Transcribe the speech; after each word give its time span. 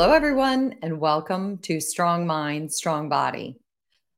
Hello, 0.00 0.14
everyone, 0.14 0.76
and 0.80 0.98
welcome 0.98 1.58
to 1.58 1.78
Strong 1.78 2.26
Mind, 2.26 2.72
Strong 2.72 3.10
Body. 3.10 3.60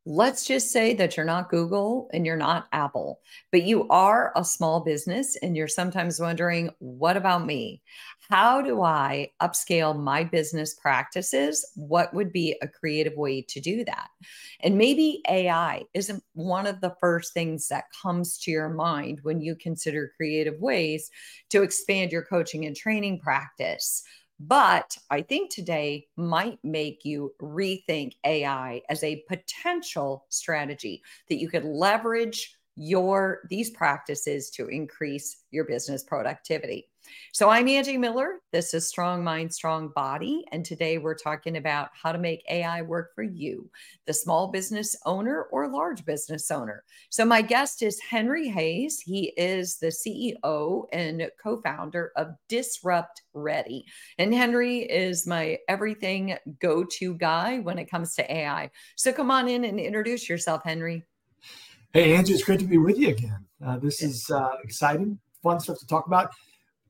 Let's 0.07 0.47
just 0.47 0.71
say 0.71 0.95
that 0.95 1.17
you're 1.17 1.27
not 1.27 1.51
Google 1.51 2.09
and 2.13 2.25
you're 2.25 2.37
not 2.37 2.69
Apple, 2.71 3.19
but 3.51 3.65
you 3.65 3.89
are 3.89 4.31
a 4.37 4.45
small 4.45 4.85
business 4.85 5.35
and 5.43 5.57
you're 5.57 5.67
sometimes 5.67 6.21
wondering, 6.21 6.71
what 6.79 7.17
about 7.17 7.45
me? 7.45 7.83
How 8.31 8.63
do 8.63 8.81
I 8.83 9.33
upscale 9.43 9.99
my 9.99 10.23
business 10.23 10.75
practices? 10.75 11.69
What 11.75 12.15
would 12.15 12.33
be 12.33 12.57
a 12.63 12.69
creative 12.69 13.17
way 13.17 13.43
to 13.49 13.61
do 13.61 13.85
that? 13.85 14.09
And 14.61 14.79
maybe 14.79 15.21
AI 15.29 15.83
isn't 15.95 16.23
one 16.35 16.69
of 16.69 16.81
the 16.81 16.95
first 17.01 17.35
things 17.35 17.67
that 17.69 17.87
comes 18.01 18.39
to 18.39 18.53
your 18.53 18.69
mind 18.69 19.19
when 19.25 19.41
you 19.41 19.57
consider 19.57 20.13
creative 20.17 20.61
ways 20.61 21.11
to 21.51 21.63
expand 21.63 22.13
your 22.13 22.23
coaching 22.23 22.67
and 22.67 22.77
training 22.77 23.19
practice. 23.19 24.05
But 24.45 24.99
I 25.09 25.23
think 25.23 25.51
today 25.51 26.09
might 26.17 26.59
make 26.65 27.05
you 27.05 27.33
rethink 27.41 28.15
AI 28.25 28.83
as 28.89 29.05
a 29.05 29.23
potential 29.29 30.27
strategy 30.31 31.03
that 31.29 31.37
you 31.37 31.49
could 31.49 31.65
leverage 31.65 32.57
your 32.77 33.41
these 33.49 33.71
practices 33.71 34.51
to 34.51 34.69
increase 34.69 35.45
your 35.51 35.65
business 35.65 36.03
productivity. 36.03 36.89
So 37.33 37.49
I'm 37.49 37.69
Angie 37.69 37.99
Miller. 37.99 38.41
This 38.53 38.75
is 38.75 38.89
Strong 38.89 39.25
Mind, 39.25 39.53
Strong 39.53 39.89
Body. 39.95 40.45
And 40.53 40.65
today 40.65 40.99
we're 40.99 41.17
talking 41.17 41.57
about 41.57 41.91
how 42.01 42.13
to 42.13 42.19
make 42.19 42.45
AI 42.49 42.83
work 42.83 43.15
for 43.15 43.23
you, 43.23 43.71
the 44.07 44.15
small 44.15 44.53
business 44.53 44.97
owner 45.05 45.43
or 45.51 45.69
large 45.69 46.05
business 46.05 46.51
owner. 46.51 46.85
So 47.11 47.25
my 47.25 47.43
guest 47.43 47.83
is 47.83 48.01
Henry 48.01 48.49
Hays. 48.49 49.01
He 49.01 49.33
is 49.37 49.79
the 49.79 49.89
CEO 49.89 50.87
and 50.93 51.29
co 51.43 51.61
founder 51.61 52.13
of 52.17 52.29
Disrupt 52.49 53.23
Ready. 53.35 53.85
And 54.19 54.33
Henry 54.33 54.79
is 54.79 55.27
my 55.27 55.59
everything 55.69 56.37
go 56.61 56.85
to 56.99 57.15
guy 57.15 57.59
when 57.59 57.79
it 57.79 57.91
comes 57.91 58.15
to 58.15 58.33
AI. 58.33 58.71
So 58.97 59.13
come 59.13 59.31
on 59.31 59.49
in 59.49 59.65
and 59.65 59.81
introduce 59.81 60.29
yourself, 60.29 60.63
Henry. 60.65 61.05
Hey, 61.95 62.15
Angie, 62.15 62.33
it's 62.33 62.43
great 62.43 62.59
to 62.61 62.65
be 62.65 62.79
with 62.79 62.99
you 62.99 63.11
again. 63.11 63.45
Uh, 63.63 63.77
this 63.77 64.03
is 64.03 64.31
uh, 64.31 64.53
exciting, 64.65 65.19
fun 65.43 65.61
stuff 65.61 65.79
to 65.79 65.87
talk 65.87 66.07
about. 66.07 66.31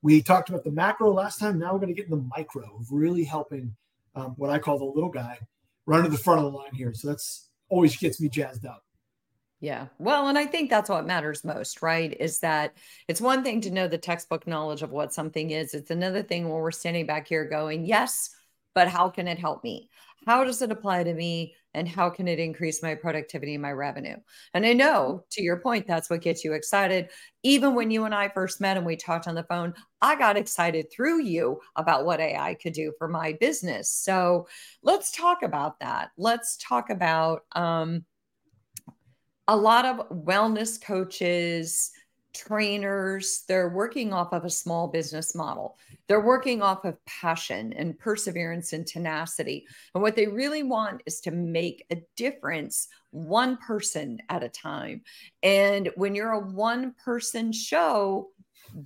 We 0.01 0.21
talked 0.21 0.47
about 0.47 0.63
the 0.63 0.71
macro 0.71 1.11
last 1.11 1.39
time. 1.39 1.59
Now 1.59 1.73
we're 1.73 1.79
going 1.79 1.93
to 1.93 1.93
get 1.93 2.05
in 2.05 2.11
the 2.11 2.25
micro 2.37 2.63
of 2.79 2.87
really 2.89 3.25
helping 3.25 3.75
um, 4.15 4.33
what 4.37 4.49
I 4.49 4.59
call 4.59 4.79
the 4.79 4.85
little 4.85 5.09
guy 5.09 5.39
run 5.85 6.05
to 6.05 6.09
the 6.09 6.17
front 6.17 6.39
of 6.39 6.49
the 6.49 6.57
line 6.57 6.73
here. 6.73 6.93
So 6.93 7.09
that's 7.09 7.49
always 7.67 7.97
gets 7.97 8.21
me 8.21 8.29
jazzed 8.29 8.65
up. 8.65 8.81
Yeah. 9.59 9.87
Well, 9.99 10.29
and 10.29 10.37
I 10.37 10.45
think 10.45 10.69
that's 10.69 10.89
what 10.89 11.05
matters 11.05 11.43
most, 11.43 11.81
right? 11.81 12.15
Is 12.17 12.39
that 12.39 12.73
it's 13.09 13.19
one 13.19 13.43
thing 13.43 13.59
to 13.61 13.71
know 13.71 13.89
the 13.89 13.97
textbook 13.97 14.47
knowledge 14.47 14.83
of 14.83 14.91
what 14.91 15.13
something 15.13 15.51
is. 15.51 15.73
It's 15.73 15.91
another 15.91 16.23
thing 16.23 16.47
when 16.47 16.61
we're 16.61 16.71
standing 16.71 17.07
back 17.07 17.27
here 17.27 17.43
going, 17.43 17.85
yes, 17.85 18.29
but 18.73 18.87
how 18.87 19.09
can 19.09 19.27
it 19.27 19.37
help 19.37 19.65
me? 19.65 19.89
How 20.25 20.45
does 20.45 20.61
it 20.61 20.71
apply 20.71 21.03
to 21.03 21.13
me? 21.13 21.55
And 21.73 21.87
how 21.87 22.09
can 22.09 22.27
it 22.27 22.39
increase 22.39 22.83
my 22.83 22.95
productivity 22.95 23.53
and 23.55 23.61
my 23.61 23.71
revenue? 23.71 24.17
And 24.53 24.65
I 24.65 24.73
know 24.73 25.23
to 25.31 25.41
your 25.41 25.57
point, 25.57 25.87
that's 25.87 26.09
what 26.09 26.21
gets 26.21 26.43
you 26.43 26.53
excited. 26.53 27.09
Even 27.41 27.73
when 27.73 27.89
you 27.89 28.05
and 28.05 28.13
I 28.13 28.29
first 28.29 28.61
met 28.61 28.77
and 28.77 28.85
we 28.85 28.95
talked 28.95 29.27
on 29.27 29.35
the 29.35 29.43
phone, 29.43 29.73
I 30.01 30.15
got 30.15 30.37
excited 30.37 30.91
through 30.91 31.21
you 31.21 31.59
about 31.75 32.05
what 32.05 32.19
AI 32.19 32.55
could 32.55 32.73
do 32.73 32.93
for 32.97 33.07
my 33.07 33.33
business. 33.39 33.89
So 33.89 34.47
let's 34.83 35.11
talk 35.11 35.41
about 35.41 35.79
that. 35.79 36.09
Let's 36.17 36.57
talk 36.57 36.89
about 36.89 37.41
um, 37.53 38.05
a 39.47 39.55
lot 39.55 39.85
of 39.85 40.09
wellness 40.09 40.81
coaches, 40.81 41.91
trainers, 42.33 43.43
they're 43.47 43.69
working 43.69 44.13
off 44.13 44.33
of 44.33 44.45
a 44.45 44.49
small 44.49 44.87
business 44.87 45.35
model. 45.35 45.77
They're 46.07 46.21
working 46.21 46.61
off 46.61 46.85
of 46.85 47.03
passion 47.05 47.73
and 47.73 47.97
perseverance 47.97 48.73
and 48.73 48.85
tenacity. 48.85 49.65
And 49.93 50.01
what 50.01 50.15
they 50.15 50.27
really 50.27 50.63
want 50.63 51.03
is 51.05 51.21
to 51.21 51.31
make 51.31 51.85
a 51.91 52.01
difference 52.15 52.87
one 53.11 53.57
person 53.57 54.19
at 54.29 54.43
a 54.43 54.49
time. 54.49 55.03
And 55.43 55.89
when 55.95 56.15
you're 56.15 56.31
a 56.31 56.39
one 56.39 56.93
person 57.03 57.51
show, 57.51 58.29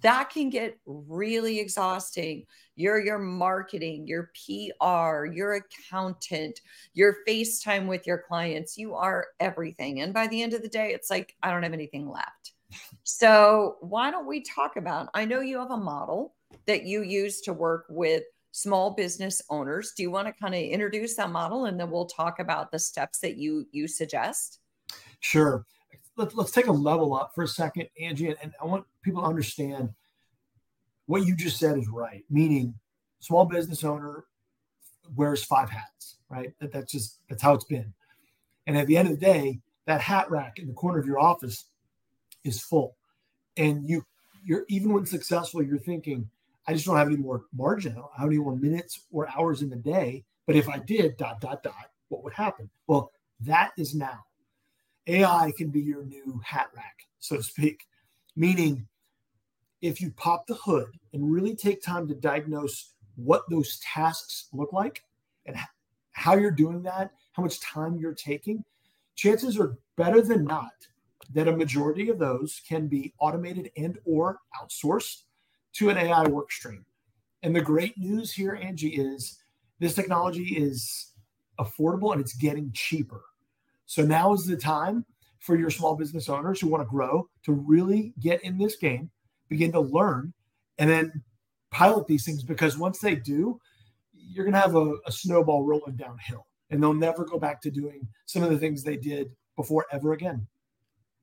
that 0.01 0.29
can 0.29 0.49
get 0.49 0.77
really 0.85 1.59
exhausting. 1.59 2.45
You're 2.75 2.99
your 2.99 3.19
marketing, 3.19 4.05
your 4.07 4.31
PR, 4.35 5.25
your 5.25 5.53
accountant, 5.53 6.59
your 6.93 7.17
FaceTime 7.27 7.87
with 7.87 8.05
your 8.05 8.17
clients. 8.17 8.77
You 8.77 8.95
are 8.95 9.27
everything. 9.39 10.01
And 10.01 10.13
by 10.13 10.27
the 10.27 10.43
end 10.43 10.53
of 10.53 10.61
the 10.61 10.67
day, 10.67 10.93
it's 10.93 11.09
like, 11.09 11.35
I 11.41 11.51
don't 11.51 11.63
have 11.63 11.73
anything 11.73 12.09
left. 12.09 12.53
So, 13.03 13.78
why 13.81 14.11
don't 14.11 14.28
we 14.28 14.41
talk 14.41 14.75
about? 14.75 15.09
I 15.13 15.25
know 15.25 15.41
you 15.41 15.59
have 15.59 15.72
a 15.72 15.78
model 15.78 16.35
that 16.66 16.83
you 16.83 17.03
use 17.03 17.41
to 17.41 17.53
work 17.53 17.85
with 17.89 18.23
small 18.51 18.91
business 18.91 19.41
owners. 19.50 19.94
Do 19.95 20.03
you 20.03 20.11
want 20.11 20.28
to 20.28 20.33
kind 20.33 20.55
of 20.55 20.61
introduce 20.61 21.16
that 21.16 21.29
model 21.29 21.66
and 21.66 21.79
then 21.79 21.91
we'll 21.91 22.07
talk 22.07 22.39
about 22.39 22.72
the 22.72 22.79
steps 22.79 23.19
that 23.19 23.38
you 23.38 23.67
you 23.72 23.88
suggest? 23.88 24.59
Sure. 25.19 25.66
Let's, 26.16 26.33
let's 26.33 26.51
take 26.51 26.67
a 26.67 26.72
level 26.72 27.13
up 27.13 27.33
for 27.35 27.44
a 27.44 27.47
second, 27.47 27.88
Angie, 28.01 28.33
and 28.41 28.51
I 28.59 28.66
want 28.66 28.85
people 29.03 29.22
to 29.22 29.27
understand 29.27 29.89
what 31.06 31.25
you 31.25 31.35
just 31.35 31.57
said 31.57 31.77
is 31.77 31.88
right. 31.88 32.25
Meaning, 32.29 32.73
small 33.19 33.45
business 33.45 33.83
owner 33.83 34.25
wears 35.16 35.44
five 35.44 35.69
hats, 35.69 36.17
right? 36.29 36.53
That, 36.59 36.72
that's 36.72 36.91
just 36.91 37.19
that's 37.29 37.41
how 37.41 37.53
it's 37.53 37.66
been. 37.66 37.94
And 38.66 38.77
at 38.77 38.88
the 38.88 38.97
end 38.97 39.07
of 39.07 39.19
the 39.19 39.25
day, 39.25 39.59
that 39.85 40.01
hat 40.01 40.29
rack 40.29 40.59
in 40.59 40.67
the 40.67 40.73
corner 40.73 41.00
of 41.00 41.06
your 41.06 41.19
office 41.19 41.66
is 42.47 42.61
full. 42.61 42.95
And 43.57 43.87
you 43.87 44.05
you're 44.45 44.65
even 44.69 44.93
when 44.93 45.05
successful, 45.05 45.61
you're 45.61 45.77
thinking, 45.77 46.29
I 46.67 46.73
just 46.73 46.85
don't 46.85 46.97
have 46.97 47.07
any 47.07 47.17
more 47.17 47.43
margin. 47.53 47.93
I 47.93 47.95
don't 47.95 48.11
have 48.17 48.27
any 48.27 48.37
more 48.37 48.55
minutes 48.55 49.01
or 49.11 49.29
hours 49.29 49.61
in 49.61 49.69
the 49.69 49.75
day. 49.75 50.23
But 50.45 50.55
if 50.55 50.69
I 50.69 50.79
did 50.79 51.17
dot 51.17 51.41
dot 51.41 51.63
dot, 51.63 51.91
what 52.09 52.23
would 52.23 52.33
happen? 52.33 52.69
Well, 52.87 53.11
that 53.41 53.71
is 53.77 53.93
now. 53.93 54.25
AI 55.07 55.51
can 55.57 55.69
be 55.69 55.81
your 55.81 56.03
new 56.03 56.41
hat 56.43 56.67
rack, 56.75 56.95
so 57.19 57.37
to 57.37 57.43
speak. 57.43 57.87
Meaning, 58.35 58.87
if 59.81 60.01
you 60.01 60.11
pop 60.11 60.47
the 60.47 60.55
hood 60.55 60.87
and 61.13 61.31
really 61.31 61.55
take 61.55 61.81
time 61.81 62.07
to 62.07 62.15
diagnose 62.15 62.93
what 63.15 63.49
those 63.49 63.79
tasks 63.79 64.47
look 64.53 64.73
like 64.73 65.03
and 65.45 65.57
how 66.11 66.35
you're 66.35 66.51
doing 66.51 66.81
that, 66.83 67.11
how 67.33 67.43
much 67.43 67.59
time 67.61 67.97
you're 67.97 68.13
taking, 68.13 68.63
chances 69.15 69.59
are 69.59 69.77
better 69.95 70.21
than 70.21 70.43
not 70.43 70.71
that 71.33 71.47
a 71.47 71.55
majority 71.55 72.09
of 72.09 72.19
those 72.19 72.61
can 72.67 72.88
be 72.88 73.13
automated 73.19 73.71
and 73.77 73.97
or 74.05 74.39
outsourced 74.61 75.23
to 75.73 75.89
an 75.89 75.97
AI 75.97 76.23
work 76.27 76.51
stream. 76.51 76.85
And 77.43 77.55
the 77.55 77.61
great 77.61 77.97
news 77.97 78.33
here, 78.33 78.57
Angie, 78.61 78.95
is 78.95 79.39
this 79.79 79.93
technology 79.93 80.55
is 80.57 81.13
affordable 81.59 82.11
and 82.11 82.21
it's 82.21 82.35
getting 82.35 82.71
cheaper. 82.73 83.21
So 83.85 84.03
now 84.03 84.33
is 84.33 84.45
the 84.45 84.57
time 84.57 85.05
for 85.39 85.55
your 85.55 85.69
small 85.69 85.95
business 85.95 86.29
owners 86.29 86.59
who 86.59 86.67
want 86.67 86.83
to 86.83 86.89
grow 86.89 87.29
to 87.45 87.53
really 87.53 88.13
get 88.19 88.44
in 88.44 88.57
this 88.57 88.75
game, 88.75 89.09
begin 89.49 89.71
to 89.71 89.79
learn, 89.79 90.33
and 90.77 90.89
then 90.89 91.23
pilot 91.71 92.07
these 92.07 92.25
things 92.25 92.44
because 92.44 92.77
once 92.77 92.99
they 92.99 93.15
do, 93.15 93.59
you're 94.13 94.45
going 94.45 94.53
to 94.53 94.59
have 94.59 94.75
a, 94.75 94.95
a 95.05 95.11
snowball 95.11 95.63
rolling 95.63 95.95
downhill 95.95 96.47
and 96.69 96.81
they'll 96.81 96.94
never 96.94 97.25
go 97.25 97.39
back 97.39 97.61
to 97.61 97.71
doing 97.71 98.07
some 98.25 98.44
of 98.44 98.49
the 98.49 98.57
things 98.57 98.83
they 98.83 98.97
did 98.97 99.29
before 99.55 99.85
ever 99.91 100.13
again. 100.13 100.47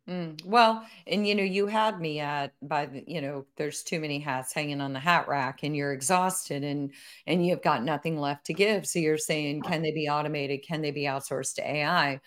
Mm, 0.08 0.44
well, 0.44 0.86
and 1.06 1.26
you 1.26 1.34
know, 1.34 1.42
you 1.42 1.66
had 1.66 1.98
me 1.98 2.20
at 2.20 2.52
by 2.60 2.84
the, 2.86 3.02
you 3.06 3.22
know, 3.22 3.46
there's 3.56 3.82
too 3.82 3.98
many 4.00 4.18
hats 4.18 4.52
hanging 4.52 4.82
on 4.82 4.92
the 4.92 5.00
hat 5.00 5.28
rack 5.28 5.60
and 5.62 5.74
you're 5.74 5.94
exhausted 5.94 6.62
and 6.62 6.92
and 7.26 7.46
you've 7.46 7.62
got 7.62 7.82
nothing 7.82 8.18
left 8.18 8.44
to 8.46 8.54
give. 8.54 8.86
So 8.86 8.98
you're 8.98 9.16
saying, 9.16 9.62
can 9.62 9.80
they 9.80 9.92
be 9.92 10.08
automated? 10.08 10.62
Can 10.66 10.82
they 10.82 10.90
be 10.90 11.04
outsourced 11.04 11.54
to 11.54 11.66
AI? 11.66 12.20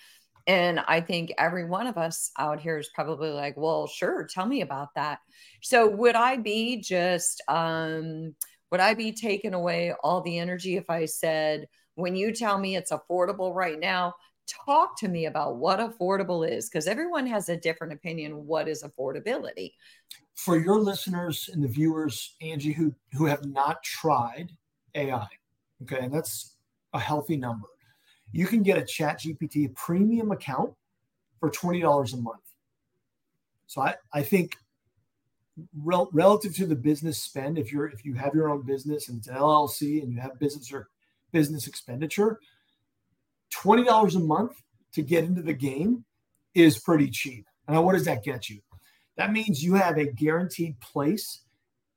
And 0.47 0.79
I 0.88 1.01
think 1.01 1.33
every 1.38 1.65
one 1.65 1.85
of 1.88 1.97
us 1.97 2.31
out 2.39 2.59
here 2.59 2.77
is 2.79 2.89
probably 2.95 3.29
like, 3.29 3.56
well, 3.57 3.85
sure, 3.85 4.25
tell 4.25 4.45
me 4.47 4.62
about 4.62 4.95
that. 4.95 5.19
So 5.62 5.88
would 5.88 6.15
I 6.15 6.38
be 6.38 6.81
just 6.81 7.44
um 7.47 8.35
would 8.71 8.79
I 8.81 8.95
be 8.95 9.12
taking 9.13 9.53
away 9.53 9.94
all 10.03 10.21
the 10.21 10.39
energy 10.39 10.77
if 10.77 10.89
I 10.89 11.06
said, 11.06 11.68
when 11.95 12.15
you 12.15 12.33
tell 12.33 12.57
me 12.57 12.75
it's 12.75 12.91
affordable 12.91 13.53
right 13.53 13.79
now, 13.79 14.13
talk 14.47 14.97
to 14.99 15.07
me 15.07 15.25
about 15.25 15.57
what 15.57 15.79
affordable 15.79 16.49
is 16.49 16.69
because 16.69 16.88
everyone 16.88 17.27
has 17.27 17.49
a 17.49 17.57
different 17.57 17.94
opinion 17.94 18.45
what 18.45 18.67
is 18.67 18.83
affordability. 18.83 19.73
For 20.35 20.57
your 20.57 20.79
listeners 20.79 21.49
and 21.51 21.63
the 21.63 21.67
viewers 21.67 22.35
angie 22.41 22.71
who 22.71 22.94
who 23.13 23.25
have 23.25 23.45
not 23.45 23.83
tried 23.83 24.51
ai 24.95 25.27
okay 25.83 25.99
and 25.99 26.13
that's 26.13 26.55
a 26.94 26.99
healthy 26.99 27.38
number 27.38 27.67
you 28.31 28.45
can 28.45 28.61
get 28.61 28.77
a 28.77 28.81
ChatGPT 28.81 29.73
premium 29.75 30.31
account 30.31 30.73
for 31.39 31.50
$20 31.50 32.13
a 32.13 32.17
month. 32.17 32.41
So 33.67 33.81
i 33.81 33.95
i 34.13 34.21
think 34.21 34.57
rel- 35.83 36.09
relative 36.13 36.55
to 36.55 36.65
the 36.65 36.75
business 36.75 37.17
spend 37.17 37.57
if 37.57 37.71
you're 37.71 37.88
if 37.88 38.05
you 38.05 38.13
have 38.13 38.33
your 38.33 38.50
own 38.50 38.61
business 38.61 39.09
and 39.09 39.17
it's 39.17 39.27
an 39.27 39.35
llc 39.35 40.01
and 40.01 40.11
you 40.11 40.19
have 40.19 40.39
business 40.39 40.71
or 40.71 40.88
business 41.31 41.67
expenditure 41.67 42.39
$20 43.53 44.15
a 44.15 44.19
month 44.19 44.61
to 44.94 45.01
get 45.01 45.23
into 45.23 45.41
the 45.41 45.53
game 45.53 46.03
is 46.53 46.79
pretty 46.79 47.09
cheap. 47.09 47.45
And 47.67 47.83
what 47.83 47.94
does 47.94 48.05
that 48.05 48.23
get 48.23 48.49
you? 48.49 48.59
That 49.17 49.31
means 49.31 49.63
you 49.63 49.73
have 49.75 49.97
a 49.97 50.05
guaranteed 50.05 50.79
place 50.79 51.41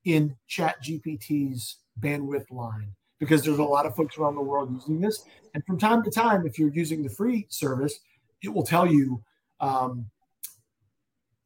in 0.05 0.37
ChatGPT's 0.49 1.77
bandwidth 2.01 2.51
line. 2.51 2.95
because 3.21 3.45
there's 3.45 3.59
a 3.59 3.63
lot 3.63 3.87
of 3.87 3.95
folks 3.95 4.17
around 4.19 4.35
the 4.35 4.41
world 4.41 4.73
using 4.73 5.01
this. 5.01 5.25
And 5.55 5.65
from 5.67 5.79
time 5.79 6.03
to 6.05 6.11
time, 6.11 6.47
if 6.47 6.59
you're 6.59 6.73
using 6.73 7.03
the 7.03 7.11
free 7.11 7.47
service, 7.51 8.01
it 8.43 8.49
will 8.49 8.65
tell 8.65 8.87
you 8.87 9.23
um, 9.61 10.07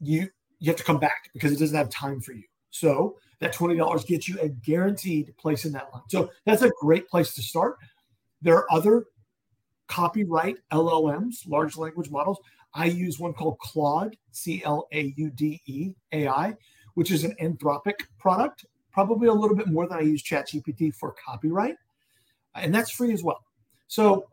you 0.01 0.29
you 0.61 0.71
have 0.71 0.77
to 0.77 0.85
come 0.85 1.01
back 1.01 1.31
because 1.35 1.53
it 1.53 1.59
doesn't 1.59 1.77
have 1.77 1.91
time 1.91 2.21
for 2.21 2.33
you. 2.33 2.45
So 2.71 3.17
that 3.41 3.53
twenty 3.53 3.77
dollars 3.77 4.05
gets 4.05 4.29
you 4.29 4.39
a 4.41 4.49
guaranteed 4.49 5.37
place 5.37 5.65
in 5.65 5.73
that 5.73 5.89
line. 5.93 6.05
So 6.09 6.31
that's 6.47 6.63
a 6.63 6.71
great 6.81 7.09
place 7.09 7.35
to 7.35 7.43
start. 7.43 7.77
There 8.41 8.57
are 8.57 8.73
other 8.73 9.07
copyright 9.89 10.57
LLMs, 10.73 11.49
large 11.49 11.77
language 11.77 12.11
models. 12.11 12.39
I 12.75 12.87
use 12.87 13.19
one 13.19 13.33
called 13.33 13.59
Claude, 13.59 14.17
C 14.33 14.63
L 14.65 14.89
A 14.93 15.15
U 15.17 15.31
D 15.31 15.61
E 15.67 15.95
A 16.13 16.29
I, 16.29 16.55
which 16.95 17.11
is 17.11 17.25
an 17.25 17.35
Anthropic 17.41 18.05
product, 18.19 18.65
probably 18.93 19.29
a 19.29 19.33
little 19.33 19.57
bit 19.57 19.69
more 19.69 19.87
than 19.87 19.99
I 19.99 20.03
use 20.03 20.23
ChatGPT 20.23 20.95
for 20.95 21.15
copyright. 21.25 21.77
And 22.55 22.75
that's 22.75 22.91
free 22.91 23.13
as 23.13 23.23
well. 23.23 23.41
So 23.89 24.27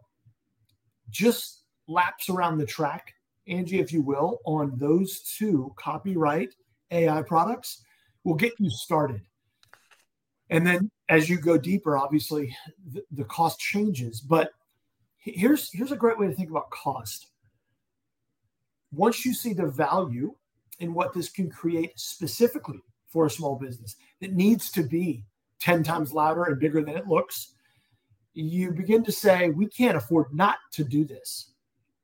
just 1.10 1.64
laps 1.88 2.30
around 2.30 2.58
the 2.58 2.66
track, 2.66 3.14
Angie, 3.48 3.80
if 3.80 3.92
you 3.92 4.02
will, 4.02 4.40
on 4.46 4.74
those 4.78 5.22
two 5.38 5.74
copyright 5.76 6.54
AI 6.92 7.22
products 7.24 7.84
will 8.24 8.36
get 8.36 8.54
you 8.60 8.70
started. 8.70 9.22
And 10.50 10.66
then 10.66 10.92
as 11.10 11.30
you 11.30 11.38
go 11.38 11.58
deeper, 11.58 11.98
obviously 11.98 12.56
the, 12.92 13.04
the 13.12 13.24
cost 13.24 13.60
changes. 13.60 14.22
But 14.22 14.52
here's 15.22 15.72
here's 15.72 15.92
a 15.92 15.98
great 15.98 16.20
way 16.20 16.28
to 16.28 16.34
think 16.34 16.50
about 16.50 16.70
cost. 16.70 17.28
Once 18.92 19.26
you 19.26 19.34
see 19.34 19.54
the 19.54 19.68
value 19.68 20.36
in 20.80 20.94
what 20.94 21.14
this 21.14 21.30
can 21.30 21.50
create 21.50 21.98
specifically 21.98 22.82
for 23.08 23.26
a 23.26 23.30
small 23.30 23.56
business 23.56 23.96
that 24.20 24.34
needs 24.34 24.72
to 24.72 24.84
be 24.84 25.24
10 25.60 25.84
times 25.84 26.12
louder 26.12 26.46
and 26.46 26.60
bigger 26.60 26.84
than 26.84 26.98
it 26.98 27.08
looks, 27.08 27.54
you 28.34 28.72
begin 28.72 29.04
to 29.04 29.12
say, 29.12 29.50
we 29.50 29.68
can't 29.68 29.96
afford 29.96 30.34
not 30.34 30.58
to 30.72 30.84
do 30.84 31.06
this. 31.06 31.54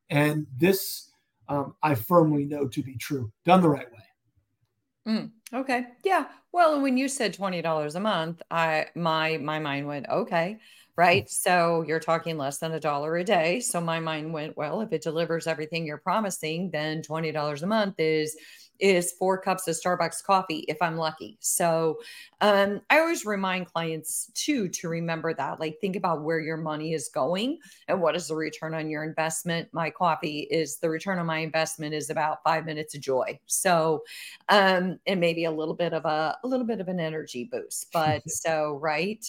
And 0.09 0.45
this, 0.57 1.09
um, 1.49 1.75
I 1.81 1.95
firmly 1.95 2.45
know 2.45 2.67
to 2.67 2.83
be 2.83 2.95
true, 2.95 3.31
done 3.45 3.61
the 3.61 3.69
right 3.69 3.91
way. 3.91 5.13
Mm, 5.13 5.31
okay. 5.53 5.87
Yeah. 6.03 6.25
Well, 6.51 6.81
when 6.81 6.97
you 6.97 7.07
said 7.07 7.33
$20 7.33 7.95
a 7.95 7.99
month, 7.99 8.41
I 8.51 8.87
my 8.95 9.37
my 9.37 9.57
mind 9.57 9.87
went, 9.87 10.07
okay, 10.09 10.59
right? 10.97 11.29
So 11.29 11.83
you're 11.88 11.99
talking 11.99 12.38
less 12.38 12.57
than 12.57 12.73
a 12.73 12.79
dollar 12.79 13.15
a 13.17 13.23
day. 13.23 13.59
So 13.59 13.79
my 13.79 13.99
mind 13.99 14.33
went, 14.33 14.57
well, 14.57 14.81
if 14.81 14.91
it 14.91 15.03
delivers 15.03 15.47
everything 15.47 15.85
you're 15.85 15.97
promising, 15.99 16.71
then 16.71 17.01
$20 17.03 17.61
a 17.61 17.67
month 17.67 17.95
is 17.99 18.35
is 18.79 19.11
four 19.13 19.39
cups 19.41 19.67
of 19.67 19.75
Starbucks 19.75 20.23
coffee 20.23 20.63
if 20.67 20.77
I'm 20.81 20.97
lucky. 20.97 21.38
So 21.39 21.99
um, 22.41 22.81
I 22.91 22.99
always 22.99 23.25
remind 23.25 23.65
clients 23.65 24.29
too 24.35 24.69
to 24.69 24.88
remember 24.88 25.33
that. 25.33 25.59
Like, 25.59 25.79
think 25.81 25.95
about 25.95 26.21
where 26.23 26.39
your 26.39 26.57
money 26.57 26.94
is 26.94 27.09
going 27.09 27.57
and 27.88 28.01
what 28.01 28.15
is 28.15 28.27
the 28.27 28.35
return 28.35 28.75
on 28.75 28.89
your 28.89 29.03
investment. 29.03 29.69
My 29.71 29.89
coffee 29.89 30.47
is 30.51 30.77
the 30.77 30.89
return 30.89 31.17
on 31.17 31.25
my 31.25 31.39
investment 31.39 31.95
is 31.95 32.09
about 32.11 32.44
five 32.44 32.65
minutes 32.65 32.94
of 32.94 33.01
joy. 33.01 33.39
So, 33.47 34.03
um, 34.49 34.99
and 35.07 35.19
maybe 35.19 35.45
a 35.45 35.51
little 35.51 35.73
bit 35.75 35.94
of 35.94 36.05
a, 36.05 36.38
a 36.44 36.47
little 36.47 36.65
bit 36.65 36.79
of 36.79 36.88
an 36.88 36.99
energy 36.99 37.45
boost. 37.51 37.91
But 37.91 38.21
so, 38.29 38.77
right. 38.81 39.25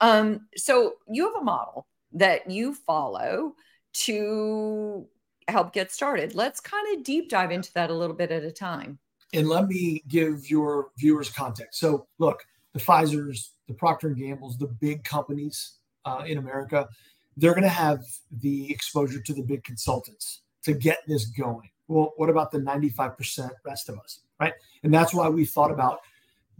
Um, 0.00 0.46
so 0.56 0.94
you 1.08 1.24
have 1.26 1.40
a 1.40 1.44
model 1.44 1.86
that 2.12 2.50
you 2.50 2.74
follow 2.74 3.54
to 3.92 5.06
help 5.48 5.72
get 5.72 5.90
started. 5.90 6.34
Let's 6.34 6.60
kind 6.60 6.96
of 6.96 7.04
deep 7.04 7.28
dive 7.28 7.50
into 7.50 7.72
that 7.74 7.90
a 7.90 7.94
little 7.94 8.16
bit 8.16 8.30
at 8.30 8.44
a 8.44 8.52
time. 8.52 8.98
And 9.34 9.48
let 9.48 9.66
me 9.66 10.02
give 10.08 10.50
your 10.50 10.90
viewers 10.96 11.30
context. 11.30 11.80
So, 11.80 12.06
look, 12.18 12.44
the 12.72 12.80
Pfizer's, 12.80 13.52
the 13.66 13.74
Procter 13.74 14.08
and 14.08 14.16
Gamble's, 14.16 14.56
the 14.56 14.68
big 14.68 15.04
companies 15.04 15.74
uh, 16.04 16.24
in 16.26 16.38
America, 16.38 16.88
they're 17.36 17.52
going 17.52 17.62
to 17.62 17.68
have 17.68 18.00
the 18.30 18.70
exposure 18.70 19.20
to 19.20 19.34
the 19.34 19.42
big 19.42 19.64
consultants 19.64 20.42
to 20.62 20.72
get 20.72 20.98
this 21.06 21.26
going. 21.26 21.70
Well, 21.88 22.12
what 22.16 22.30
about 22.30 22.50
the 22.50 22.58
95% 22.58 23.50
rest 23.64 23.88
of 23.88 23.98
us, 23.98 24.20
right? 24.40 24.52
And 24.82 24.92
that's 24.92 25.14
why 25.14 25.28
we 25.28 25.44
thought 25.44 25.70
about 25.70 26.00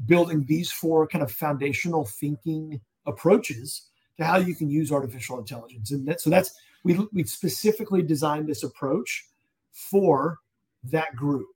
building 0.07 0.45
these 0.47 0.71
four 0.71 1.07
kind 1.07 1.23
of 1.23 1.31
foundational 1.33 2.05
thinking 2.05 2.81
approaches 3.09 3.89
to 4.19 4.25
how 4.25 4.37
you 4.37 4.55
can 4.55 4.71
use 4.71 4.93
artificial 4.93 5.39
intelligence. 5.39 5.91
And 5.91 6.07
that, 6.07 6.21
so 6.21 6.31
that's 6.31 6.55
we, 6.85 6.99
we 7.13 7.25
specifically 7.25 8.03
designed 8.03 8.47
this 8.49 8.63
approach 8.63 9.27
for 9.73 10.39
that 10.85 11.15
group. 11.17 11.49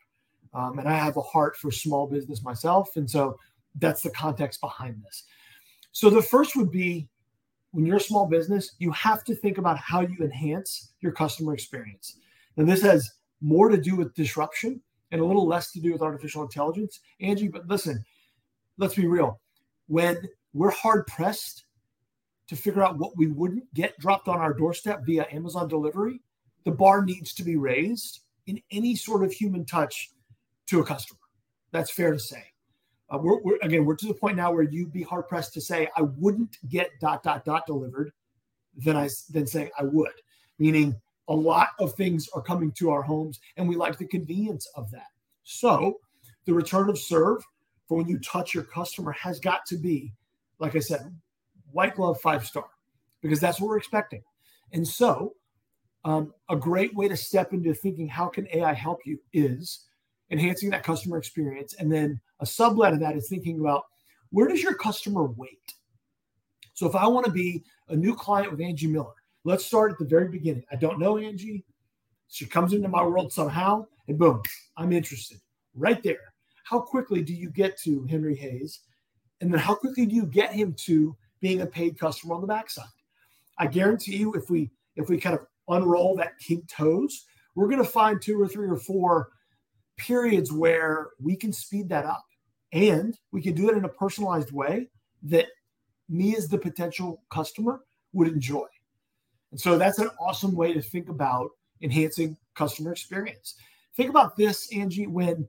Um, 0.54 0.78
and 0.78 0.88
I 0.88 0.94
have 0.94 1.16
a 1.16 1.22
heart 1.22 1.56
for 1.56 1.70
small 1.70 2.06
business 2.06 2.42
myself. 2.42 2.96
And 2.96 3.08
so 3.08 3.38
that's 3.76 4.02
the 4.02 4.10
context 4.10 4.60
behind 4.60 5.02
this. 5.04 5.24
So 5.92 6.10
the 6.10 6.22
first 6.22 6.56
would 6.56 6.70
be 6.70 7.08
when 7.70 7.86
you're 7.86 7.96
a 7.96 8.00
small 8.00 8.26
business, 8.26 8.72
you 8.78 8.90
have 8.92 9.24
to 9.24 9.34
think 9.34 9.58
about 9.58 9.78
how 9.78 10.02
you 10.02 10.16
enhance 10.20 10.92
your 11.00 11.12
customer 11.12 11.54
experience. 11.54 12.18
And 12.56 12.68
this 12.68 12.82
has 12.82 13.10
more 13.40 13.68
to 13.68 13.78
do 13.78 13.96
with 13.96 14.14
disruption 14.14 14.80
and 15.10 15.20
a 15.20 15.24
little 15.24 15.46
less 15.46 15.72
to 15.72 15.80
do 15.80 15.92
with 15.92 16.02
artificial 16.02 16.42
intelligence. 16.42 17.00
Angie, 17.20 17.48
but 17.48 17.66
listen, 17.68 18.04
let's 18.76 18.94
be 18.94 19.06
real. 19.06 19.40
When 19.88 20.28
we're 20.54 20.70
hard 20.70 21.06
pressed 21.06 21.64
to 22.48 22.56
figure 22.56 22.82
out 22.82 22.98
what 22.98 23.16
we 23.16 23.28
wouldn't 23.28 23.72
get 23.74 23.98
dropped 23.98 24.28
on 24.28 24.38
our 24.38 24.52
doorstep 24.52 25.00
via 25.06 25.26
Amazon 25.30 25.68
delivery, 25.68 26.20
the 26.64 26.70
bar 26.70 27.04
needs 27.04 27.32
to 27.34 27.44
be 27.44 27.56
raised 27.56 28.20
in 28.46 28.60
any 28.70 28.94
sort 28.94 29.24
of 29.24 29.32
human 29.32 29.64
touch 29.64 30.10
to 30.66 30.80
a 30.80 30.84
customer. 30.84 31.20
That's 31.70 31.90
fair 31.90 32.12
to 32.12 32.18
say. 32.18 32.44
Uh, 33.08 33.18
we're, 33.18 33.40
we're, 33.42 33.58
again, 33.62 33.84
we're 33.84 33.96
to 33.96 34.06
the 34.06 34.14
point 34.14 34.36
now 34.36 34.52
where 34.52 34.62
you'd 34.62 34.92
be 34.92 35.02
hard 35.02 35.28
pressed 35.28 35.54
to 35.54 35.60
say 35.60 35.88
I 35.96 36.02
wouldn't 36.02 36.58
get 36.68 36.90
dot 37.00 37.22
dot 37.22 37.44
dot 37.44 37.66
delivered 37.66 38.12
than 38.76 38.96
I 38.96 39.08
than 39.30 39.46
saying 39.46 39.70
I 39.78 39.84
would. 39.84 40.12
Meaning, 40.58 40.94
a 41.28 41.34
lot 41.34 41.68
of 41.78 41.94
things 41.94 42.28
are 42.34 42.42
coming 42.42 42.72
to 42.72 42.90
our 42.90 43.02
homes, 43.02 43.40
and 43.56 43.68
we 43.68 43.76
like 43.76 43.98
the 43.98 44.06
convenience 44.06 44.66
of 44.74 44.90
that. 44.90 45.08
So, 45.44 45.98
the 46.46 46.54
return 46.54 46.88
of 46.88 46.98
serve 46.98 47.42
for 47.86 47.98
when 47.98 48.08
you 48.08 48.18
touch 48.18 48.54
your 48.54 48.64
customer 48.64 49.12
has 49.12 49.38
got 49.40 49.66
to 49.66 49.76
be, 49.76 50.12
like 50.62 50.76
I 50.76 50.78
said, 50.78 51.12
white 51.72 51.96
glove 51.96 52.20
five 52.20 52.46
star 52.46 52.66
because 53.20 53.40
that's 53.40 53.60
what 53.60 53.68
we're 53.68 53.78
expecting. 53.78 54.22
And 54.72 54.86
so, 54.86 55.34
um, 56.04 56.32
a 56.48 56.56
great 56.56 56.94
way 56.94 57.08
to 57.08 57.16
step 57.16 57.52
into 57.52 57.74
thinking 57.74 58.08
how 58.08 58.28
can 58.28 58.48
AI 58.52 58.72
help 58.72 59.00
you 59.04 59.18
is 59.32 59.86
enhancing 60.30 60.70
that 60.70 60.84
customer 60.84 61.18
experience. 61.18 61.74
And 61.74 61.92
then 61.92 62.20
a 62.40 62.46
sublet 62.46 62.92
of 62.92 63.00
that 63.00 63.16
is 63.16 63.28
thinking 63.28 63.60
about 63.60 63.82
where 64.30 64.48
does 64.48 64.62
your 64.62 64.74
customer 64.74 65.24
wait? 65.24 65.74
So 66.74 66.88
if 66.88 66.94
I 66.94 67.06
want 67.08 67.26
to 67.26 67.32
be 67.32 67.64
a 67.88 67.96
new 67.96 68.14
client 68.14 68.50
with 68.50 68.60
Angie 68.60 68.86
Miller, 68.86 69.12
let's 69.44 69.66
start 69.66 69.92
at 69.92 69.98
the 69.98 70.04
very 70.04 70.28
beginning. 70.28 70.64
I 70.70 70.76
don't 70.76 70.98
know 70.98 71.18
Angie. 71.18 71.64
She 72.28 72.46
comes 72.46 72.72
into 72.72 72.88
my 72.88 73.02
world 73.02 73.32
somehow, 73.32 73.86
and 74.08 74.16
boom, 74.16 74.42
I'm 74.76 74.92
interested 74.92 75.38
right 75.74 76.02
there. 76.02 76.32
How 76.64 76.78
quickly 76.78 77.22
do 77.22 77.34
you 77.34 77.50
get 77.50 77.76
to 77.80 78.04
Henry 78.04 78.36
Hays? 78.36 78.80
And 79.42 79.52
then 79.52 79.60
how 79.60 79.74
quickly 79.74 80.06
do 80.06 80.14
you 80.14 80.24
get 80.24 80.52
him 80.52 80.74
to 80.84 81.14
being 81.42 81.60
a 81.60 81.66
paid 81.66 81.98
customer 81.98 82.34
on 82.34 82.40
the 82.40 82.46
backside. 82.46 82.86
I 83.58 83.66
guarantee 83.66 84.16
you, 84.16 84.32
if 84.32 84.48
we 84.48 84.70
if 84.96 85.10
we 85.10 85.18
kind 85.18 85.38
of 85.38 85.44
unroll 85.68 86.16
that 86.16 86.38
kink 86.38 86.66
toes, 86.68 87.26
we're 87.54 87.68
going 87.68 87.82
to 87.82 87.88
find 87.88 88.22
two 88.22 88.40
or 88.40 88.48
three 88.48 88.68
or 88.68 88.78
four 88.78 89.28
periods 89.98 90.50
where 90.50 91.10
we 91.20 91.36
can 91.36 91.52
speed 91.52 91.88
that 91.90 92.06
up, 92.06 92.24
and 92.72 93.18
we 93.32 93.42
can 93.42 93.54
do 93.54 93.68
it 93.68 93.76
in 93.76 93.84
a 93.84 93.88
personalized 93.88 94.52
way 94.52 94.88
that 95.24 95.48
me 96.08 96.34
as 96.36 96.48
the 96.48 96.58
potential 96.58 97.22
customer 97.30 97.80
would 98.12 98.28
enjoy. 98.28 98.66
And 99.50 99.60
so 99.60 99.76
that's 99.76 99.98
an 99.98 100.10
awesome 100.18 100.54
way 100.54 100.72
to 100.72 100.80
think 100.80 101.08
about 101.08 101.50
enhancing 101.82 102.36
customer 102.54 102.92
experience. 102.92 103.56
Think 103.96 104.08
about 104.08 104.36
this, 104.36 104.72
Angie, 104.72 105.06
when 105.06 105.46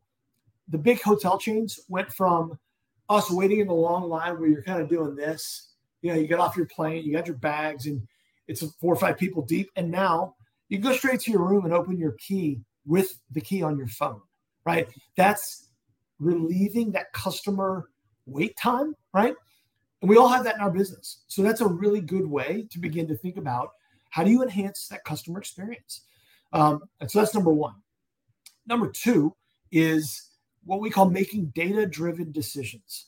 the 0.67 0.77
big 0.77 1.01
hotel 1.01 1.37
chains 1.37 1.79
went 1.87 2.11
from 2.11 2.57
waiting 3.31 3.59
in 3.59 3.67
the 3.67 3.73
long 3.73 4.09
line 4.09 4.39
where 4.39 4.49
you're 4.49 4.63
kind 4.63 4.81
of 4.81 4.89
doing 4.89 5.15
this 5.15 5.73
you 6.03 6.11
know, 6.11 6.19
you 6.19 6.27
get 6.27 6.39
off 6.39 6.55
your 6.55 6.67
plane, 6.67 7.03
you 7.03 7.13
got 7.13 7.25
your 7.25 7.37
bags, 7.37 7.87
and 7.87 8.05
it's 8.47 8.61
four 8.79 8.93
or 8.93 8.97
five 8.97 9.17
people 9.17 9.41
deep. 9.41 9.71
And 9.75 9.89
now 9.89 10.35
you 10.69 10.77
go 10.77 10.91
straight 10.91 11.21
to 11.21 11.31
your 11.31 11.47
room 11.47 11.65
and 11.65 11.73
open 11.73 11.97
your 11.97 12.11
key 12.11 12.59
with 12.85 13.19
the 13.31 13.41
key 13.41 13.63
on 13.63 13.77
your 13.77 13.87
phone, 13.87 14.21
right? 14.65 14.87
That's 15.15 15.69
relieving 16.19 16.91
that 16.91 17.11
customer 17.13 17.89
wait 18.25 18.55
time, 18.57 18.95
right? 19.13 19.33
And 20.01 20.09
we 20.09 20.17
all 20.17 20.27
have 20.27 20.43
that 20.43 20.55
in 20.55 20.61
our 20.61 20.71
business. 20.71 21.23
So 21.27 21.41
that's 21.41 21.61
a 21.61 21.67
really 21.67 22.01
good 22.01 22.27
way 22.27 22.67
to 22.69 22.79
begin 22.79 23.07
to 23.07 23.15
think 23.15 23.37
about 23.37 23.71
how 24.09 24.23
do 24.23 24.29
you 24.29 24.43
enhance 24.43 24.89
that 24.89 25.05
customer 25.05 25.39
experience? 25.39 26.01
Um, 26.51 26.81
and 26.99 27.09
so 27.09 27.19
that's 27.19 27.33
number 27.33 27.51
one. 27.51 27.75
Number 28.67 28.89
two 28.89 29.33
is 29.71 30.31
what 30.65 30.79
we 30.79 30.89
call 30.89 31.09
making 31.09 31.51
data 31.55 31.85
driven 31.85 32.31
decisions. 32.31 33.07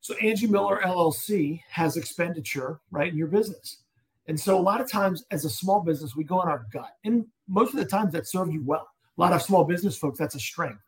So 0.00 0.14
Angie 0.16 0.46
Miller 0.46 0.80
LLC 0.84 1.60
has 1.68 1.96
expenditure 1.96 2.80
right 2.90 3.12
in 3.12 3.18
your 3.18 3.26
business. 3.26 3.78
And 4.26 4.38
so 4.38 4.58
a 4.58 4.60
lot 4.60 4.80
of 4.80 4.90
times 4.90 5.24
as 5.30 5.44
a 5.44 5.50
small 5.50 5.80
business, 5.80 6.16
we 6.16 6.24
go 6.24 6.38
on 6.38 6.48
our 6.48 6.66
gut. 6.72 6.96
And 7.04 7.26
most 7.48 7.74
of 7.74 7.80
the 7.80 7.84
times 7.84 8.12
that 8.12 8.26
serve 8.26 8.52
you 8.52 8.62
well. 8.64 8.88
A 9.18 9.20
lot 9.20 9.32
of 9.32 9.42
small 9.42 9.64
business 9.64 9.96
folks, 9.96 10.18
that's 10.18 10.36
a 10.36 10.40
strength. 10.40 10.80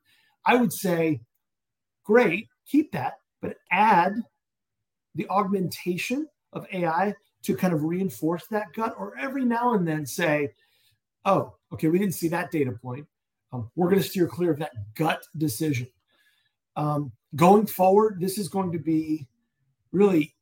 I 0.46 0.54
would 0.56 0.72
say, 0.72 1.20
great, 2.04 2.48
keep 2.66 2.92
that, 2.92 3.14
but 3.40 3.56
add 3.70 4.14
the 5.14 5.28
augmentation 5.28 6.26
of 6.52 6.66
AI 6.72 7.14
to 7.42 7.56
kind 7.56 7.74
of 7.74 7.84
reinforce 7.84 8.46
that 8.46 8.72
gut, 8.72 8.94
or 8.96 9.18
every 9.18 9.44
now 9.44 9.74
and 9.74 9.86
then 9.86 10.06
say, 10.06 10.50
oh, 11.24 11.54
okay, 11.72 11.88
we 11.88 11.98
didn't 11.98 12.14
see 12.14 12.28
that 12.28 12.50
data 12.50 12.72
point. 12.72 13.06
Um, 13.52 13.70
we're 13.76 13.88
going 13.88 14.02
to 14.02 14.08
steer 14.08 14.26
clear 14.26 14.50
of 14.50 14.58
that 14.58 14.72
gut 14.94 15.22
decision. 15.36 15.88
Um, 16.76 17.12
going 17.36 17.66
forward, 17.66 18.18
this 18.20 18.38
is 18.38 18.48
going 18.48 18.72
to 18.72 18.78
be 18.78 19.26
really, 19.92 20.34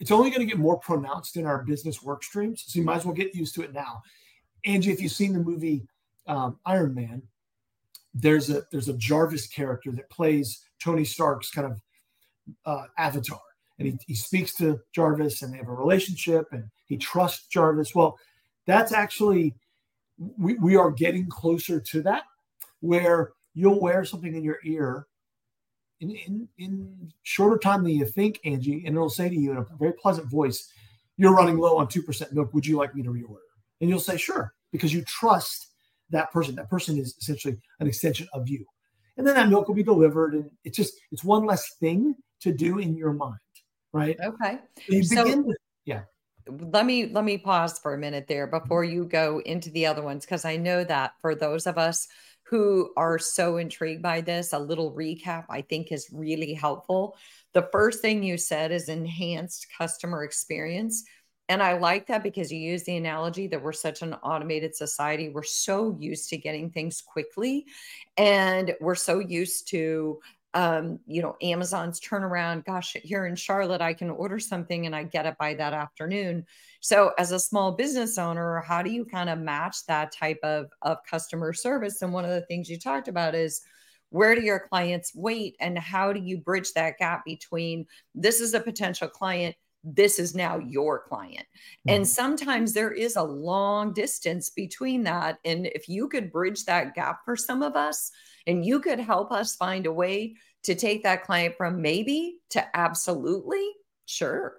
it's 0.00 0.10
only 0.10 0.30
going 0.30 0.40
to 0.40 0.46
get 0.46 0.58
more 0.58 0.78
pronounced 0.78 1.36
in 1.36 1.46
our 1.46 1.64
business 1.64 2.02
work 2.02 2.22
streams. 2.22 2.64
So 2.66 2.78
you 2.78 2.84
might 2.84 2.96
as 2.96 3.04
well 3.04 3.14
get 3.14 3.34
used 3.34 3.54
to 3.54 3.62
it 3.62 3.72
now. 3.72 4.02
Angie, 4.64 4.92
if 4.92 5.00
you've 5.00 5.12
seen 5.12 5.32
the 5.32 5.40
movie 5.40 5.86
um, 6.26 6.58
Iron 6.66 6.94
Man, 6.94 7.22
there's 8.14 8.48
a 8.48 8.62
there's 8.70 8.88
a 8.88 8.96
Jarvis 8.96 9.46
character 9.48 9.90
that 9.92 10.08
plays 10.08 10.60
Tony 10.82 11.04
Stark's 11.04 11.50
kind 11.50 11.66
of 11.66 11.80
uh, 12.64 12.86
avatar, 12.96 13.40
and 13.78 13.88
he, 13.88 13.98
he 14.06 14.14
speaks 14.14 14.54
to 14.54 14.78
Jarvis, 14.94 15.42
and 15.42 15.52
they 15.52 15.58
have 15.58 15.68
a 15.68 15.72
relationship, 15.72 16.46
and 16.52 16.64
he 16.86 16.96
trusts 16.96 17.48
Jarvis. 17.48 17.94
Well, 17.94 18.16
that's 18.66 18.92
actually 18.92 19.54
we, 20.38 20.54
we 20.54 20.76
are 20.76 20.90
getting 20.90 21.28
closer 21.28 21.80
to 21.80 22.02
that, 22.02 22.24
where 22.80 23.32
you'll 23.54 23.80
wear 23.80 24.04
something 24.04 24.34
in 24.34 24.44
your 24.44 24.58
ear 24.64 25.06
in, 26.00 26.10
in, 26.10 26.48
in 26.58 27.12
shorter 27.22 27.58
time 27.58 27.84
than 27.84 27.92
you 27.92 28.06
think, 28.06 28.40
Angie, 28.44 28.84
and 28.86 28.94
it'll 28.96 29.10
say 29.10 29.28
to 29.28 29.34
you 29.34 29.52
in 29.52 29.58
a 29.58 29.66
very 29.78 29.92
pleasant 29.94 30.30
voice, 30.30 30.70
"You're 31.16 31.34
running 31.34 31.58
low 31.58 31.76
on 31.78 31.88
two 31.88 32.02
percent 32.02 32.32
milk. 32.32 32.52
Would 32.52 32.66
you 32.66 32.76
like 32.76 32.94
me 32.94 33.02
to 33.02 33.10
reorder?" 33.10 33.48
And 33.80 33.88
you'll 33.88 34.00
say, 34.00 34.16
"Sure," 34.16 34.52
because 34.72 34.92
you 34.92 35.02
trust 35.04 35.68
that 36.10 36.30
person. 36.32 36.54
That 36.56 36.68
person 36.68 36.98
is 36.98 37.16
essentially 37.18 37.58
an 37.80 37.86
extension 37.86 38.28
of 38.32 38.48
you. 38.48 38.64
And 39.16 39.24
then 39.24 39.36
that 39.36 39.48
milk 39.48 39.68
will 39.68 39.76
be 39.76 39.84
delivered. 39.84 40.34
And 40.34 40.50
it's 40.64 40.76
just, 40.76 40.94
it's 41.12 41.22
one 41.22 41.46
less 41.46 41.76
thing 41.76 42.16
to 42.40 42.52
do 42.52 42.78
in 42.78 42.96
your 42.96 43.12
mind. 43.12 43.38
Right. 43.92 44.18
Okay. 44.20 44.58
So 44.76 44.82
you 44.88 45.08
begin 45.08 45.44
with, 45.44 45.56
yeah. 45.84 46.02
Let 46.46 46.84
me 46.86 47.06
let 47.06 47.24
me 47.24 47.38
pause 47.38 47.78
for 47.78 47.94
a 47.94 47.98
minute 47.98 48.26
there 48.28 48.46
before 48.46 48.84
mm-hmm. 48.84 48.94
you 48.94 49.04
go 49.06 49.40
into 49.44 49.70
the 49.70 49.86
other 49.86 50.02
ones 50.02 50.24
because 50.24 50.44
I 50.44 50.56
know 50.56 50.84
that 50.84 51.14
for 51.20 51.34
those 51.34 51.66
of 51.66 51.78
us 51.78 52.08
who 52.42 52.92
are 52.96 53.18
so 53.18 53.56
intrigued 53.56 54.02
by 54.02 54.20
this, 54.20 54.52
a 54.52 54.58
little 54.58 54.92
recap 54.92 55.46
I 55.48 55.62
think 55.62 55.90
is 55.90 56.08
really 56.12 56.54
helpful. 56.54 57.16
The 57.54 57.68
first 57.72 58.00
thing 58.00 58.22
you 58.22 58.36
said 58.36 58.72
is 58.72 58.88
enhanced 58.88 59.66
customer 59.76 60.24
experience. 60.24 61.04
And 61.48 61.62
I 61.62 61.76
like 61.76 62.06
that 62.06 62.22
because 62.22 62.50
you 62.50 62.58
use 62.58 62.84
the 62.84 62.96
analogy 62.96 63.46
that 63.48 63.62
we're 63.62 63.72
such 63.72 64.00
an 64.00 64.14
automated 64.14 64.74
society. 64.74 65.28
We're 65.28 65.42
so 65.42 65.94
used 65.98 66.30
to 66.30 66.38
getting 66.38 66.70
things 66.70 67.02
quickly 67.02 67.66
and 68.16 68.74
we're 68.80 68.94
so 68.94 69.18
used 69.18 69.68
to 69.68 70.20
um, 70.54 71.00
you 71.06 71.20
know, 71.20 71.36
Amazon's 71.42 72.00
turnaround. 72.00 72.64
Gosh, 72.64 72.96
here 73.02 73.26
in 73.26 73.34
Charlotte, 73.34 73.82
I 73.82 73.92
can 73.92 74.08
order 74.08 74.38
something 74.38 74.86
and 74.86 74.94
I 74.94 75.02
get 75.02 75.26
it 75.26 75.36
by 75.38 75.54
that 75.54 75.74
afternoon. 75.74 76.46
So, 76.80 77.12
as 77.18 77.32
a 77.32 77.40
small 77.40 77.72
business 77.72 78.18
owner, 78.18 78.60
how 78.60 78.82
do 78.82 78.90
you 78.90 79.04
kind 79.04 79.28
of 79.28 79.38
match 79.38 79.84
that 79.88 80.12
type 80.12 80.38
of, 80.44 80.66
of 80.82 80.98
customer 81.10 81.52
service? 81.52 82.02
And 82.02 82.12
one 82.12 82.24
of 82.24 82.30
the 82.30 82.42
things 82.42 82.70
you 82.70 82.78
talked 82.78 83.08
about 83.08 83.34
is 83.34 83.60
where 84.10 84.36
do 84.36 84.42
your 84.42 84.60
clients 84.60 85.12
wait 85.12 85.56
and 85.58 85.76
how 85.76 86.12
do 86.12 86.20
you 86.20 86.38
bridge 86.38 86.72
that 86.74 86.98
gap 86.98 87.24
between 87.24 87.84
this 88.14 88.40
is 88.40 88.54
a 88.54 88.60
potential 88.60 89.08
client 89.08 89.56
this 89.84 90.18
is 90.18 90.34
now 90.34 90.58
your 90.58 91.00
client. 91.00 91.46
Mm-hmm. 91.86 91.96
And 91.96 92.08
sometimes 92.08 92.72
there 92.72 92.92
is 92.92 93.16
a 93.16 93.22
long 93.22 93.92
distance 93.92 94.50
between 94.50 95.04
that. 95.04 95.38
And 95.44 95.66
if 95.66 95.88
you 95.88 96.08
could 96.08 96.32
bridge 96.32 96.64
that 96.64 96.94
gap 96.94 97.20
for 97.24 97.36
some 97.36 97.62
of 97.62 97.76
us, 97.76 98.10
and 98.46 98.64
you 98.64 98.80
could 98.80 98.98
help 98.98 99.32
us 99.32 99.56
find 99.56 99.86
a 99.86 99.92
way 99.92 100.36
to 100.64 100.74
take 100.74 101.02
that 101.02 101.24
client 101.24 101.54
from 101.56 101.80
maybe 101.80 102.38
to 102.50 102.76
absolutely, 102.76 103.64
sure. 104.06 104.56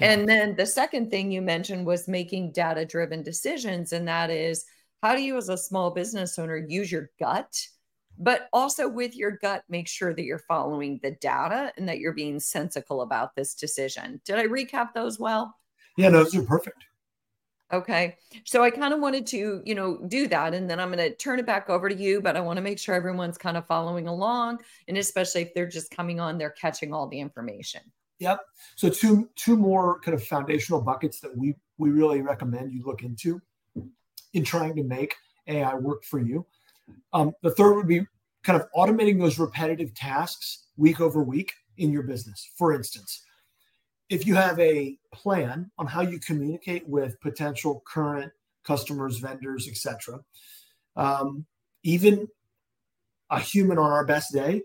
Yeah. 0.00 0.12
And 0.12 0.28
then 0.28 0.56
the 0.56 0.66
second 0.66 1.10
thing 1.10 1.30
you 1.30 1.42
mentioned 1.42 1.86
was 1.86 2.08
making 2.08 2.52
data 2.52 2.84
driven 2.84 3.22
decisions. 3.22 3.92
And 3.92 4.08
that 4.08 4.30
is 4.30 4.64
how 5.02 5.14
do 5.14 5.22
you, 5.22 5.36
as 5.36 5.48
a 5.48 5.56
small 5.56 5.90
business 5.90 6.38
owner, 6.38 6.56
use 6.56 6.90
your 6.90 7.10
gut? 7.20 7.54
But 8.18 8.48
also 8.52 8.88
with 8.88 9.16
your 9.16 9.32
gut, 9.32 9.64
make 9.68 9.88
sure 9.88 10.14
that 10.14 10.24
you're 10.24 10.38
following 10.38 11.00
the 11.02 11.12
data 11.12 11.72
and 11.76 11.88
that 11.88 11.98
you're 11.98 12.12
being 12.12 12.40
sensical 12.40 13.02
about 13.02 13.34
this 13.34 13.54
decision. 13.54 14.20
Did 14.24 14.36
I 14.36 14.46
recap 14.46 14.92
those 14.92 15.18
well? 15.18 15.56
Yeah, 15.96 16.08
no, 16.08 16.24
those 16.24 16.34
are 16.36 16.42
perfect. 16.42 16.84
Okay. 17.72 18.16
So 18.44 18.62
I 18.62 18.70
kind 18.70 18.94
of 18.94 19.00
wanted 19.00 19.26
to, 19.28 19.62
you 19.64 19.74
know, 19.74 19.98
do 20.06 20.28
that. 20.28 20.54
And 20.54 20.68
then 20.68 20.78
I'm 20.78 20.92
going 20.92 20.98
to 21.10 21.16
turn 21.16 21.38
it 21.38 21.46
back 21.46 21.68
over 21.68 21.88
to 21.88 21.94
you, 21.94 22.20
but 22.20 22.36
I 22.36 22.40
want 22.40 22.56
to 22.58 22.62
make 22.62 22.78
sure 22.78 22.94
everyone's 22.94 23.38
kind 23.38 23.56
of 23.56 23.66
following 23.66 24.06
along. 24.06 24.60
And 24.86 24.96
especially 24.96 25.42
if 25.42 25.54
they're 25.54 25.66
just 25.66 25.90
coming 25.90 26.20
on, 26.20 26.38
they're 26.38 26.50
catching 26.50 26.92
all 26.92 27.08
the 27.08 27.18
information. 27.18 27.80
Yep. 28.20 28.40
So 28.76 28.88
two 28.90 29.28
two 29.34 29.56
more 29.56 29.98
kind 30.00 30.14
of 30.14 30.22
foundational 30.22 30.80
buckets 30.80 31.18
that 31.20 31.36
we 31.36 31.54
we 31.78 31.90
really 31.90 32.22
recommend 32.22 32.72
you 32.72 32.84
look 32.84 33.02
into 33.02 33.40
in 34.34 34.44
trying 34.44 34.76
to 34.76 34.84
make 34.84 35.16
AI 35.48 35.74
work 35.74 36.04
for 36.04 36.20
you. 36.20 36.46
Um, 37.12 37.32
the 37.42 37.50
third 37.50 37.74
would 37.74 37.88
be 37.88 38.06
kind 38.42 38.60
of 38.60 38.68
automating 38.76 39.18
those 39.18 39.38
repetitive 39.38 39.94
tasks 39.94 40.66
week 40.76 41.00
over 41.00 41.22
week 41.22 41.52
in 41.78 41.90
your 41.90 42.02
business. 42.02 42.50
For 42.56 42.72
instance, 42.72 43.22
if 44.10 44.26
you 44.26 44.34
have 44.34 44.58
a 44.60 44.98
plan 45.12 45.70
on 45.78 45.86
how 45.86 46.02
you 46.02 46.20
communicate 46.20 46.86
with 46.88 47.20
potential 47.20 47.82
current 47.86 48.32
customers, 48.64 49.18
vendors, 49.18 49.66
etc., 49.68 50.20
um, 50.96 51.46
even 51.82 52.28
a 53.30 53.40
human 53.40 53.78
on 53.78 53.90
our 53.90 54.04
best 54.04 54.32
day, 54.32 54.62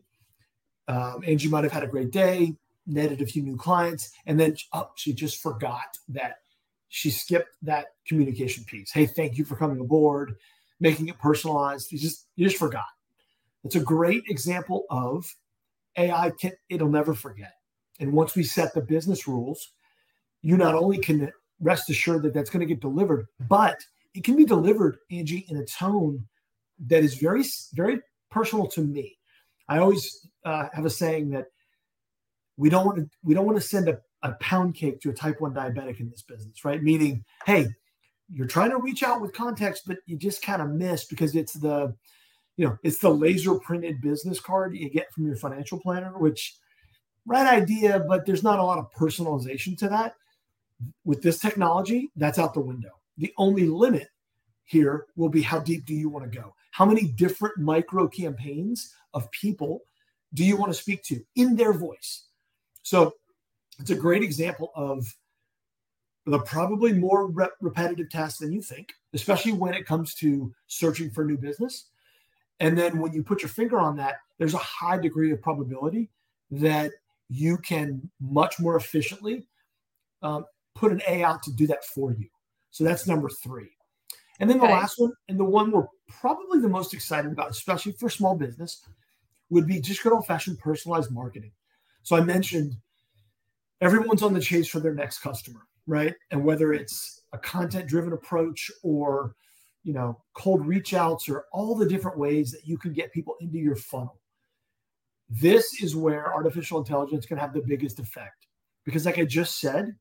um, 0.88 1.24
Angie 1.26 1.50
might 1.50 1.64
have 1.64 1.74
had 1.74 1.84
a 1.84 1.88
great 1.88 2.12
day, 2.12 2.56
netted 2.86 3.22
a 3.22 3.26
few 3.26 3.44
new 3.44 3.58
clients, 3.58 4.12
and 4.26 4.40
then 4.40 4.56
oh, 4.74 4.90
she 4.96 5.14
just 5.14 5.42
forgot 5.42 5.98
that 6.10 6.38
she 6.90 7.10
skipped 7.12 7.56
that 7.62 7.94
communication 8.08 8.64
piece. 8.66 8.92
Hey, 8.92 9.06
thank 9.06 9.38
you 9.38 9.46
for 9.46 9.56
coming 9.56 9.80
aboard 9.80 10.36
making 10.79 11.07
it 11.07 11.19
personalized. 11.19 11.91
You 11.91 12.00
just 12.00 12.27
you 12.36 12.45
just 12.45 12.57
forgot. 12.57 12.86
It's 13.63 13.75
a 13.75 13.81
great 13.81 14.24
example 14.27 14.86
of 14.89 15.25
AI 15.98 16.31
can 16.39 16.53
it'll 16.69 16.89
never 16.89 17.13
forget. 17.13 17.53
And 18.00 18.13
once 18.13 18.36
we 18.36 18.43
set 18.43 18.74
the 18.74 18.81
business 18.81 19.27
rules, 19.27 19.71
you 20.41 20.55
not 20.57 20.75
only 20.75 20.98
can 20.98 21.31
rest 21.59 21.89
assured 21.89 22.24
that 22.24 22.33
that's 22.33 22.50
going 22.50 22.62
to 22.62 22.65
get 22.65 22.79
delivered, 22.79 23.27
but 23.48 23.77
it 24.13 24.24
can 24.24 24.36
be 24.36 24.45
delivered, 24.45 24.98
Angie, 25.12 25.45
in 25.50 25.57
a 25.57 25.65
tone 25.65 26.25
that 26.88 27.03
is 27.03 27.15
very, 27.15 27.43
very 27.74 28.00
personal 28.31 28.67
to 28.67 28.81
me. 28.81 29.17
I 29.67 29.79
always 29.79 30.27
uh, 30.45 30.67
have 30.74 30.86
a 30.86 30.89
saying 30.89 31.29
that 31.31 31.48
we 32.57 32.69
don't 32.69 32.86
want 32.86 32.98
to 32.98 33.09
we 33.24 33.33
don't 33.33 33.45
want 33.45 33.57
to 33.57 33.65
send 33.65 33.88
a, 33.89 34.00
a 34.24 34.33
pound 34.33 34.75
cake 34.75 35.00
to 35.01 35.09
a 35.09 35.13
type 35.13 35.39
one 35.39 35.53
diabetic 35.53 36.00
in 36.00 36.09
this 36.09 36.21
business, 36.21 36.65
right? 36.65 36.81
Meaning, 36.81 37.24
hey, 37.45 37.67
you're 38.31 38.48
trying 38.48 38.69
to 38.71 38.77
reach 38.77 39.03
out 39.03 39.21
with 39.21 39.33
context, 39.33 39.83
but 39.88 39.98
you 40.05 40.17
just 40.17 40.41
kind 40.41 40.62
of 40.62 40.69
miss 40.69 41.05
because 41.05 41.36
it's 41.36 41.53
the, 41.53 41.93
you 42.57 42.65
know, 42.65 42.77
it's 42.83 43.00
the 43.00 43.09
laser 43.09 43.55
printed 43.55 44.01
business 44.01 44.39
card 44.39 44.75
you 44.75 44.89
get 44.89 45.12
from 45.13 45.25
your 45.25 45.36
financial 45.36 45.79
planner, 45.79 46.17
which 46.17 46.55
right 47.25 47.48
idea, 47.48 48.03
but 48.07 48.25
there's 48.25 48.43
not 48.43 48.59
a 48.59 48.63
lot 48.63 48.77
of 48.79 48.91
personalization 48.91 49.77
to 49.77 49.88
that. 49.89 50.15
With 51.05 51.21
this 51.21 51.39
technology, 51.39 52.09
that's 52.15 52.39
out 52.39 52.53
the 52.53 52.59
window. 52.59 52.91
The 53.17 53.33
only 53.38 53.65
limit 53.65 54.07
here 54.65 55.07
will 55.15 55.29
be 55.29 55.41
how 55.41 55.59
deep 55.59 55.86
do 55.86 55.93
you 55.93 56.09
want 56.09 56.31
to 56.31 56.38
go? 56.38 56.53
How 56.71 56.86
many 56.86 57.12
different 57.13 57.57
micro 57.57 58.07
campaigns 58.07 58.93
of 59.13 59.29
people 59.31 59.81
do 60.33 60.45
you 60.45 60.55
want 60.55 60.71
to 60.71 60.77
speak 60.77 61.03
to 61.03 61.19
in 61.36 61.55
their 61.55 61.74
voice? 61.74 62.27
So 62.83 63.13
it's 63.79 63.89
a 63.89 63.95
great 63.95 64.24
example 64.24 64.71
of 64.75 65.05
the 66.26 66.40
probably 66.40 66.94
more 66.94 67.28
rep- 67.28 67.56
repetitive 67.62 68.10
tasks 68.10 68.40
than 68.40 68.52
you 68.52 68.62
think, 68.62 68.94
especially 69.14 69.54
when 69.54 69.74
it 69.74 69.86
comes 69.86 70.14
to 70.16 70.54
searching 70.68 71.10
for 71.10 71.26
new 71.26 71.38
business. 71.38 71.86
And 72.60 72.78
then 72.78 73.00
when 73.00 73.14
you 73.14 73.24
put 73.24 73.42
your 73.42 73.50
finger 73.50 73.80
on 73.80 73.96
that, 73.98 74.18
there's 74.38 74.54
a 74.54 74.60
high 74.60 74.98
degree 74.98 75.32
of 75.32 75.42
probability 75.42 76.10
that 76.52 76.92
you 77.30 77.58
can 77.58 78.10
much 78.20 78.60
more 78.60 78.76
efficiently 78.76 79.46
um, 80.22 80.46
put 80.76 80.92
an 80.92 81.02
A 81.08 81.24
out 81.24 81.42
to 81.44 81.52
do 81.54 81.68
that 81.68 81.86
for 81.86 82.12
you. 82.12 82.28
So 82.72 82.84
that's 82.84 83.08
number 83.08 83.30
three. 83.30 83.70
And 84.40 84.50
then 84.50 84.58
okay. 84.58 84.68
the 84.68 84.74
last 84.74 84.96
one, 84.98 85.14
and 85.28 85.40
the 85.40 85.46
one 85.46 85.72
we're 85.72 85.88
probably 86.08 86.60
the 86.60 86.70
most 86.70 86.94
excited 86.94 87.32
about, 87.32 87.52
especially 87.52 87.94
for 87.94 88.10
small 88.10 88.36
business, 88.36 88.86
would 89.50 89.68
be 89.68 89.82
just 89.82 90.04
good 90.04 90.14
old 90.14 90.26
fashioned 90.26 90.60
personalized 90.60 91.12
marketing. 91.12 91.52
So 92.04 92.16
I 92.16 92.22
mentioned 92.22 92.76
everyone's 93.82 94.24
on 94.24 94.34
the 94.34 94.40
chase 94.40 94.68
for 94.68 94.80
their 94.80 94.94
next 94.94 95.20
customer 95.20 95.62
right? 95.89 96.13
And 96.31 96.43
whether 96.43 96.72
it's 96.72 97.24
a 97.34 97.38
content 97.38 97.88
driven 97.88 98.13
approach 98.13 98.72
or, 98.84 99.36
you 99.84 99.91
know, 99.91 100.22
cold 100.36 100.65
reach 100.65 100.93
outs 100.93 101.27
or 101.27 101.46
all 101.51 101.75
the 101.75 101.88
different 101.88 102.17
ways 102.17 102.51
that 102.51 102.65
you 102.65 102.77
can 102.77 102.93
get 102.93 103.12
people 103.12 103.36
into 103.41 103.58
your 103.58 103.75
funnel. 103.75 104.19
This 105.29 105.81
is 105.81 105.96
where 105.96 106.34
artificial 106.34 106.77
intelligence 106.77 107.25
can 107.25 107.38
have 107.38 107.53
the 107.53 107.62
biggest 107.62 108.00
effect. 108.00 108.48
Because, 108.86 109.05
like 109.05 109.19
I 109.19 109.25
just 109.25 109.60
said, 109.60 109.96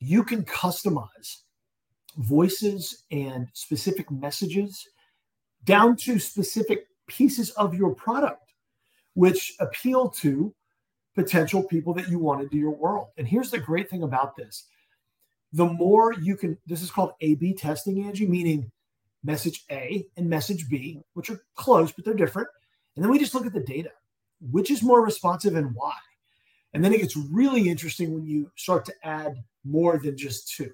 you 0.00 0.24
can 0.24 0.44
customize 0.44 1.42
voices 2.16 3.04
and 3.10 3.48
specific 3.52 4.10
messages 4.10 4.86
down 5.64 5.96
to 5.96 6.18
specific 6.18 6.86
pieces 7.06 7.50
of 7.50 7.74
your 7.74 7.94
product, 7.94 8.54
which 9.14 9.54
appeal 9.60 10.08
to 10.08 10.54
potential 11.14 11.62
people 11.62 11.92
that 11.94 12.08
you 12.08 12.18
want 12.18 12.42
into 12.42 12.56
your 12.56 12.70
world. 12.70 13.08
And 13.18 13.26
here's 13.26 13.50
the 13.50 13.58
great 13.58 13.90
thing 13.90 14.02
about 14.02 14.36
this 14.36 14.66
the 15.52 15.66
more 15.66 16.12
you 16.12 16.36
can, 16.36 16.58
this 16.66 16.82
is 16.82 16.90
called 16.90 17.12
A 17.20 17.34
B 17.36 17.54
testing, 17.54 18.04
Angie, 18.04 18.26
meaning 18.26 18.70
message 19.24 19.64
A 19.70 20.06
and 20.16 20.28
message 20.28 20.68
B, 20.68 21.00
which 21.14 21.30
are 21.30 21.42
close, 21.54 21.92
but 21.92 22.04
they're 22.04 22.14
different. 22.14 22.48
And 22.94 23.04
then 23.04 23.10
we 23.10 23.18
just 23.18 23.34
look 23.34 23.46
at 23.46 23.52
the 23.52 23.60
data, 23.60 23.90
which 24.50 24.70
is 24.70 24.82
more 24.82 25.04
responsive 25.04 25.56
and 25.56 25.74
why. 25.74 25.94
And 26.74 26.84
then 26.84 26.92
it 26.92 27.00
gets 27.00 27.16
really 27.16 27.68
interesting 27.68 28.12
when 28.12 28.26
you 28.26 28.50
start 28.56 28.84
to 28.84 28.94
add 29.02 29.42
more 29.64 29.98
than 29.98 30.16
just 30.16 30.54
two, 30.54 30.70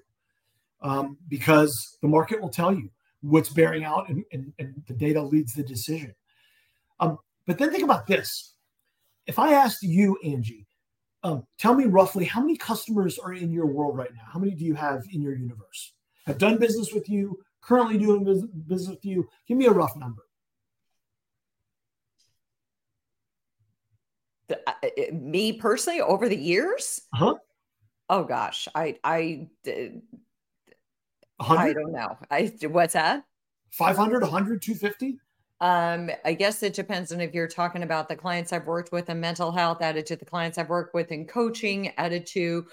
um, 0.81 1.17
because 1.29 1.97
the 2.01 2.07
market 2.07 2.41
will 2.41 2.49
tell 2.49 2.73
you 2.73 2.89
what's 3.21 3.49
bearing 3.49 3.83
out 3.83 4.09
and, 4.09 4.23
and, 4.31 4.53
and 4.59 4.83
the 4.87 4.93
data 4.93 5.21
leads 5.21 5.53
the 5.53 5.63
decision. 5.63 6.13
Um, 6.99 7.17
but 7.47 7.57
then 7.57 7.71
think 7.71 7.83
about 7.83 8.07
this. 8.07 8.53
If 9.25 9.39
I 9.39 9.53
asked 9.53 9.83
you, 9.83 10.17
Angie, 10.23 10.64
um, 11.25 11.43
tell 11.57 11.73
me 11.73 11.85
roughly 11.85 12.23
how 12.23 12.39
many 12.39 12.55
customers 12.55 13.17
are 13.17 13.33
in 13.33 13.51
your 13.51 13.65
world 13.65 13.97
right 13.97 14.13
now? 14.13 14.21
How 14.31 14.37
many 14.37 14.53
do 14.53 14.63
you 14.63 14.75
have 14.75 15.03
in 15.11 15.23
your 15.23 15.35
universe? 15.35 15.93
Have 16.27 16.37
done 16.37 16.59
business 16.59 16.93
with 16.93 17.09
you, 17.09 17.39
currently 17.61 17.97
doing 17.97 18.23
business 18.67 18.89
with 18.89 19.03
you? 19.03 19.27
Give 19.47 19.57
me 19.57 19.65
a 19.65 19.71
rough 19.71 19.95
number. 19.95 20.21
The, 24.49 24.59
uh, 24.69 24.75
me 25.11 25.53
personally, 25.53 26.01
over 26.01 26.29
the 26.29 26.37
years, 26.37 27.01
huh? 27.11 27.33
Oh 28.07 28.23
gosh, 28.23 28.67
I 28.75 28.97
I 29.03 29.47
did 29.63 30.03
I 31.39 31.73
don't 31.73 31.91
know. 31.91 32.17
I 32.29 32.53
what's 32.67 32.93
that? 32.93 33.23
500, 33.71 34.21
100, 34.21 34.61
250? 34.61 35.17
Um, 35.61 36.11
I 36.25 36.33
guess 36.33 36.61
it 36.63 36.73
depends 36.73 37.11
on 37.11 37.21
if 37.21 37.33
you're 37.33 37.47
talking 37.47 37.83
about 37.83 38.09
the 38.09 38.15
clients 38.15 38.51
I've 38.51 38.67
worked 38.67 38.91
with 38.91 39.09
in 39.09 39.19
mental 39.19 39.51
health, 39.51 39.81
added 39.81 40.05
to 40.07 40.15
the 40.15 40.25
clients 40.25 40.57
I've 40.57 40.69
worked 40.69 40.93
with 40.93 41.11
in 41.11 41.25
coaching, 41.25 41.93
added 41.97 42.25
to 42.27 42.67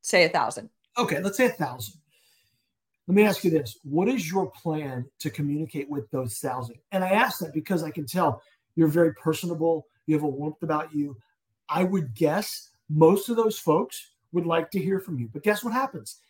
say 0.00 0.24
a 0.24 0.28
thousand. 0.28 0.70
Okay, 0.96 1.20
let's 1.20 1.36
say 1.36 1.46
a 1.46 1.50
thousand. 1.50 1.94
Let 3.08 3.16
me 3.16 3.24
ask 3.24 3.42
you 3.42 3.50
this: 3.50 3.78
What 3.82 4.08
is 4.08 4.30
your 4.30 4.50
plan 4.50 5.06
to 5.18 5.30
communicate 5.30 5.90
with 5.90 6.08
those 6.10 6.38
thousand? 6.38 6.76
And 6.92 7.02
I 7.02 7.10
ask 7.10 7.40
that 7.40 7.52
because 7.52 7.82
I 7.82 7.90
can 7.90 8.06
tell 8.06 8.42
you're 8.76 8.88
very 8.88 9.14
personable. 9.14 9.86
You 10.06 10.14
have 10.14 10.24
a 10.24 10.28
warmth 10.28 10.62
about 10.62 10.94
you. 10.94 11.16
I 11.68 11.84
would 11.84 12.14
guess 12.14 12.70
most 12.88 13.28
of 13.28 13.36
those 13.36 13.58
folks 13.58 14.10
would 14.32 14.46
like 14.46 14.70
to 14.70 14.78
hear 14.78 15.00
from 15.00 15.18
you. 15.18 15.28
But 15.32 15.42
guess 15.42 15.64
what 15.64 15.72
happens? 15.72 16.20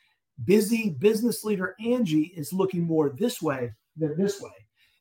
Busy 0.44 0.90
business 0.98 1.44
leader 1.44 1.76
Angie 1.84 2.32
is 2.36 2.52
looking 2.52 2.82
more 2.82 3.10
this 3.10 3.42
way 3.42 3.72
than 3.96 4.16
this 4.16 4.40
way. 4.40 4.50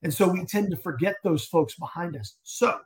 And 0.03 0.13
so 0.13 0.27
we 0.27 0.45
tend 0.45 0.71
to 0.71 0.77
forget 0.77 1.15
those 1.23 1.45
folks 1.45 1.75
behind 1.75 2.15
us. 2.15 2.35
So 2.43 2.79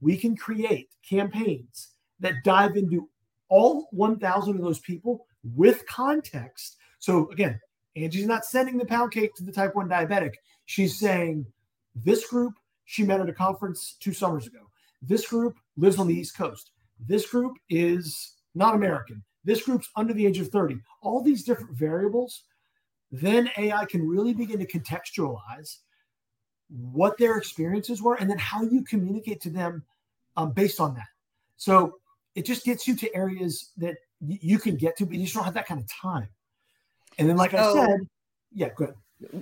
we 0.00 0.16
can 0.16 0.36
create 0.36 0.90
campaigns 1.08 1.88
that 2.20 2.44
dive 2.44 2.76
into 2.76 3.08
all 3.48 3.88
1,000 3.92 4.56
of 4.56 4.62
those 4.62 4.80
people 4.80 5.26
with 5.54 5.86
context. 5.86 6.76
So 6.98 7.30
again, 7.30 7.60
Angie's 7.96 8.26
not 8.26 8.44
sending 8.44 8.76
the 8.76 8.84
pound 8.84 9.12
cake 9.12 9.34
to 9.36 9.44
the 9.44 9.52
type 9.52 9.74
1 9.74 9.88
diabetic. 9.88 10.34
She's 10.66 10.98
saying, 10.98 11.46
this 11.94 12.26
group, 12.26 12.54
she 12.84 13.02
met 13.02 13.20
at 13.20 13.28
a 13.28 13.32
conference 13.32 13.96
two 14.00 14.12
summers 14.12 14.46
ago. 14.46 14.60
This 15.02 15.26
group 15.26 15.56
lives 15.76 15.98
on 15.98 16.06
the 16.06 16.14
East 16.14 16.36
Coast. 16.36 16.72
This 17.06 17.28
group 17.28 17.56
is 17.70 18.34
not 18.54 18.74
American. 18.74 19.22
This 19.44 19.62
group's 19.62 19.88
under 19.96 20.12
the 20.12 20.26
age 20.26 20.38
of 20.38 20.48
30. 20.48 20.78
All 21.02 21.22
these 21.22 21.44
different 21.44 21.76
variables, 21.76 22.42
then 23.10 23.50
AI 23.56 23.84
can 23.86 24.06
really 24.06 24.34
begin 24.34 24.58
to 24.58 24.66
contextualize 24.66 25.78
what 26.68 27.18
their 27.18 27.36
experiences 27.38 28.02
were, 28.02 28.14
and 28.14 28.28
then 28.28 28.38
how 28.38 28.62
you 28.62 28.82
communicate 28.84 29.40
to 29.42 29.50
them 29.50 29.82
um, 30.36 30.52
based 30.52 30.80
on 30.80 30.94
that. 30.94 31.08
So 31.56 31.98
it 32.34 32.44
just 32.44 32.64
gets 32.64 32.86
you 32.86 32.94
to 32.96 33.14
areas 33.14 33.70
that 33.78 33.96
y- 34.20 34.38
you 34.40 34.58
can 34.58 34.76
get 34.76 34.96
to, 34.98 35.06
but 35.06 35.16
you 35.16 35.22
just 35.22 35.34
don't 35.34 35.44
have 35.44 35.54
that 35.54 35.66
kind 35.66 35.80
of 35.80 35.88
time. 35.88 36.28
And 37.18 37.28
then, 37.28 37.36
like 37.36 37.50
so, 37.50 37.58
I 37.58 37.72
said, 37.72 38.08
yeah, 38.54 38.68
good. 38.76 38.94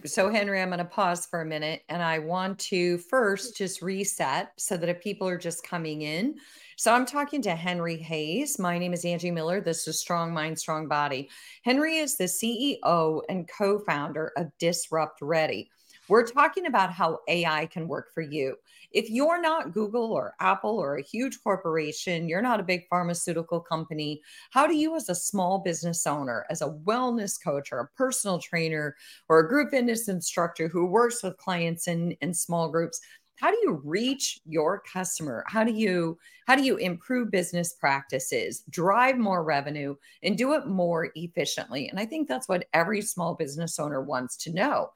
So, 0.04 0.30
Henry, 0.30 0.62
I'm 0.62 0.68
going 0.68 0.78
to 0.78 0.86
pause 0.86 1.26
for 1.26 1.42
a 1.42 1.44
minute 1.44 1.82
and 1.90 2.02
I 2.02 2.18
want 2.18 2.58
to 2.60 2.96
first 2.96 3.58
just 3.58 3.82
reset 3.82 4.52
so 4.56 4.78
that 4.78 4.88
if 4.88 5.02
people 5.02 5.28
are 5.28 5.36
just 5.36 5.62
coming 5.62 6.00
in. 6.00 6.36
So, 6.78 6.94
I'm 6.94 7.04
talking 7.04 7.42
to 7.42 7.54
Henry 7.54 7.98
Hays. 7.98 8.58
My 8.58 8.78
name 8.78 8.94
is 8.94 9.04
Angie 9.04 9.30
Miller. 9.30 9.60
This 9.60 9.86
is 9.86 10.00
Strong 10.00 10.32
Mind, 10.32 10.58
Strong 10.58 10.88
Body. 10.88 11.28
Henry 11.62 11.98
is 11.98 12.16
the 12.16 12.24
CEO 12.24 13.20
and 13.28 13.46
co 13.46 13.78
founder 13.80 14.32
of 14.38 14.46
DisruptREADY. 14.58 15.68
We're 16.08 16.26
talking 16.26 16.66
about 16.66 16.92
how 16.92 17.20
AI 17.28 17.66
can 17.66 17.88
work 17.88 18.12
for 18.14 18.20
you. 18.20 18.56
If 18.92 19.10
you're 19.10 19.40
not 19.40 19.72
Google 19.72 20.12
or 20.12 20.34
Apple 20.40 20.78
or 20.78 20.96
a 20.96 21.02
huge 21.02 21.42
corporation, 21.42 22.28
you're 22.28 22.42
not 22.42 22.60
a 22.60 22.64
big 22.64 22.86
pharmaceutical 22.88 23.60
company, 23.60 24.22
how 24.50 24.66
do 24.66 24.76
you, 24.76 24.94
as 24.94 25.08
a 25.08 25.14
small 25.14 25.58
business 25.58 26.06
owner, 26.06 26.46
as 26.48 26.62
a 26.62 26.70
wellness 26.84 27.42
coach 27.42 27.72
or 27.72 27.80
a 27.80 27.88
personal 27.96 28.38
trainer 28.38 28.94
or 29.28 29.40
a 29.40 29.48
group 29.48 29.70
fitness 29.70 30.08
instructor 30.08 30.68
who 30.68 30.86
works 30.86 31.22
with 31.22 31.36
clients 31.38 31.88
in, 31.88 32.12
in 32.20 32.32
small 32.32 32.68
groups, 32.68 33.00
how 33.40 33.50
do 33.50 33.58
you 33.62 33.80
reach 33.84 34.40
your 34.46 34.80
customer? 34.80 35.44
How 35.46 35.62
do 35.62 35.72
you 35.72 36.18
how 36.46 36.56
do 36.56 36.62
you 36.62 36.76
improve 36.76 37.30
business 37.30 37.74
practices 37.74 38.62
drive 38.70 39.18
more 39.18 39.44
revenue 39.44 39.96
and 40.22 40.38
do 40.38 40.54
it 40.54 40.66
more 40.66 41.10
efficiently? 41.14 41.88
And 41.88 41.98
i 42.00 42.06
think 42.06 42.28
that's 42.28 42.48
what 42.48 42.66
every 42.72 43.02
small 43.02 43.34
business 43.34 43.78
owner 43.78 44.00
wants 44.00 44.36
to 44.38 44.52
know 44.52 44.90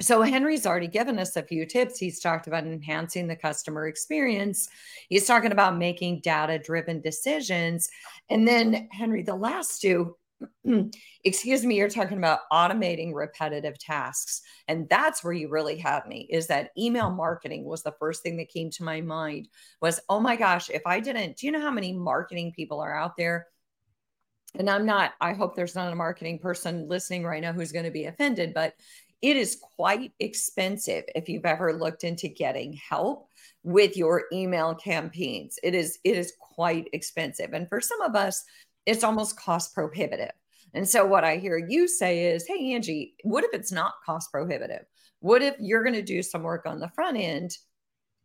so 0.00 0.22
Henry's 0.22 0.66
already 0.66 0.88
given 0.88 1.18
us 1.18 1.36
a 1.36 1.42
few 1.42 1.66
tips. 1.66 1.98
He's 1.98 2.20
talked 2.20 2.46
about 2.46 2.64
enhancing 2.64 3.26
the 3.26 3.36
customer 3.36 3.86
experience. 3.86 4.68
He's 5.08 5.26
talking 5.26 5.52
about 5.52 5.76
making 5.76 6.20
data-driven 6.22 7.00
decisions. 7.00 7.88
And 8.28 8.48
then 8.48 8.88
Henry, 8.90 9.22
the 9.22 9.34
last 9.34 9.80
two, 9.80 10.16
excuse 11.24 11.64
me, 11.64 11.76
you're 11.76 11.90
talking 11.90 12.18
about 12.18 12.40
automating 12.50 13.12
repetitive 13.12 13.78
tasks. 13.78 14.40
And 14.68 14.88
that's 14.88 15.22
where 15.22 15.34
you 15.34 15.48
really 15.48 15.76
had 15.76 16.06
me 16.06 16.26
is 16.30 16.46
that 16.46 16.70
email 16.78 17.10
marketing 17.10 17.64
was 17.64 17.82
the 17.82 17.94
first 17.98 18.22
thing 18.22 18.38
that 18.38 18.48
came 18.48 18.70
to 18.70 18.84
my 18.84 19.02
mind 19.02 19.48
was, 19.82 20.00
oh 20.08 20.20
my 20.20 20.36
gosh, 20.36 20.70
if 20.70 20.82
I 20.86 21.00
didn't, 21.00 21.36
do 21.36 21.46
you 21.46 21.52
know 21.52 21.60
how 21.60 21.70
many 21.70 21.92
marketing 21.92 22.52
people 22.56 22.80
are 22.80 22.96
out 22.96 23.16
there? 23.16 23.46
And 24.58 24.68
I'm 24.68 24.86
not, 24.86 25.12
I 25.20 25.32
hope 25.34 25.54
there's 25.54 25.76
not 25.76 25.92
a 25.92 25.96
marketing 25.96 26.38
person 26.40 26.88
listening 26.88 27.22
right 27.22 27.42
now 27.42 27.52
who's 27.52 27.70
going 27.70 27.84
to 27.84 27.90
be 27.90 28.06
offended, 28.06 28.52
but 28.52 28.74
it 29.22 29.36
is 29.36 29.60
quite 29.76 30.12
expensive 30.18 31.04
if 31.14 31.28
you've 31.28 31.46
ever 31.46 31.72
looked 31.72 32.04
into 32.04 32.28
getting 32.28 32.72
help 32.72 33.28
with 33.62 33.96
your 33.96 34.24
email 34.32 34.74
campaigns. 34.74 35.58
It 35.62 35.74
is 35.74 35.98
it 36.04 36.16
is 36.16 36.32
quite 36.40 36.88
expensive. 36.92 37.52
And 37.52 37.68
for 37.68 37.80
some 37.80 38.00
of 38.00 38.16
us, 38.16 38.42
it's 38.86 39.04
almost 39.04 39.38
cost 39.38 39.74
prohibitive. 39.74 40.32
And 40.72 40.88
so 40.88 41.04
what 41.04 41.24
I 41.24 41.36
hear 41.36 41.58
you 41.58 41.88
say 41.88 42.26
is, 42.32 42.46
"Hey 42.46 42.72
Angie, 42.72 43.14
what 43.22 43.44
if 43.44 43.50
it's 43.52 43.72
not 43.72 43.94
cost 44.06 44.30
prohibitive? 44.30 44.86
What 45.20 45.42
if 45.42 45.56
you're 45.60 45.82
going 45.82 45.94
to 45.94 46.02
do 46.02 46.22
some 46.22 46.42
work 46.42 46.64
on 46.64 46.80
the 46.80 46.88
front 46.88 47.18
end 47.18 47.56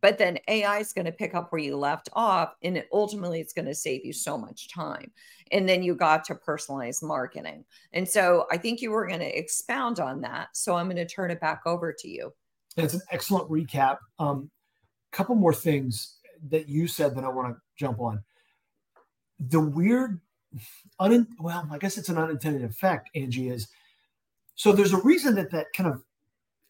but 0.06 0.18
then 0.18 0.38
AI 0.46 0.78
is 0.78 0.92
going 0.92 1.06
to 1.06 1.10
pick 1.10 1.34
up 1.34 1.50
where 1.50 1.60
you 1.60 1.76
left 1.76 2.08
off, 2.12 2.54
and 2.62 2.76
it, 2.76 2.88
ultimately 2.92 3.40
it's 3.40 3.52
going 3.52 3.64
to 3.64 3.74
save 3.74 4.04
you 4.04 4.12
so 4.12 4.38
much 4.38 4.72
time. 4.72 5.10
And 5.50 5.68
then 5.68 5.82
you 5.82 5.96
got 5.96 6.22
to 6.26 6.36
personalized 6.36 7.02
marketing. 7.02 7.64
And 7.92 8.08
so 8.08 8.46
I 8.52 8.56
think 8.56 8.80
you 8.80 8.92
were 8.92 9.08
going 9.08 9.18
to 9.18 9.36
expound 9.36 9.98
on 9.98 10.20
that. 10.20 10.50
So 10.54 10.76
I'm 10.76 10.86
going 10.86 10.94
to 10.94 11.06
turn 11.06 11.32
it 11.32 11.40
back 11.40 11.62
over 11.66 11.92
to 11.92 12.08
you. 12.08 12.32
That's 12.76 12.94
an 12.94 13.00
excellent 13.10 13.50
recap. 13.50 13.98
A 14.20 14.22
um, 14.22 14.48
couple 15.10 15.34
more 15.34 15.52
things 15.52 16.18
that 16.50 16.68
you 16.68 16.86
said 16.86 17.16
that 17.16 17.24
I 17.24 17.28
want 17.28 17.56
to 17.56 17.60
jump 17.76 17.98
on. 18.00 18.22
The 19.40 19.58
weird, 19.58 20.20
un, 21.00 21.26
well, 21.40 21.66
I 21.68 21.78
guess 21.78 21.98
it's 21.98 22.10
an 22.10 22.18
unintended 22.18 22.62
effect, 22.62 23.10
Angie, 23.16 23.48
is 23.48 23.66
so 24.54 24.70
there's 24.70 24.92
a 24.92 25.02
reason 25.02 25.34
that 25.34 25.50
that 25.50 25.66
kind 25.76 25.90
of 25.90 26.00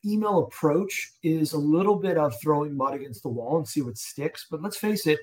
email 0.07 0.41
approach 0.41 1.13
is 1.23 1.53
a 1.53 1.59
little 1.59 1.97
bit 1.97 2.17
of 2.17 2.35
throwing 2.41 2.77
mud 2.77 2.95
against 2.95 3.23
the 3.23 3.29
wall 3.29 3.57
and 3.59 3.67
see 3.67 3.83
what 3.83 3.99
sticks. 3.99 4.47
But 4.51 4.63
let's 4.63 4.77
face 4.77 5.07
it, 5.07 5.19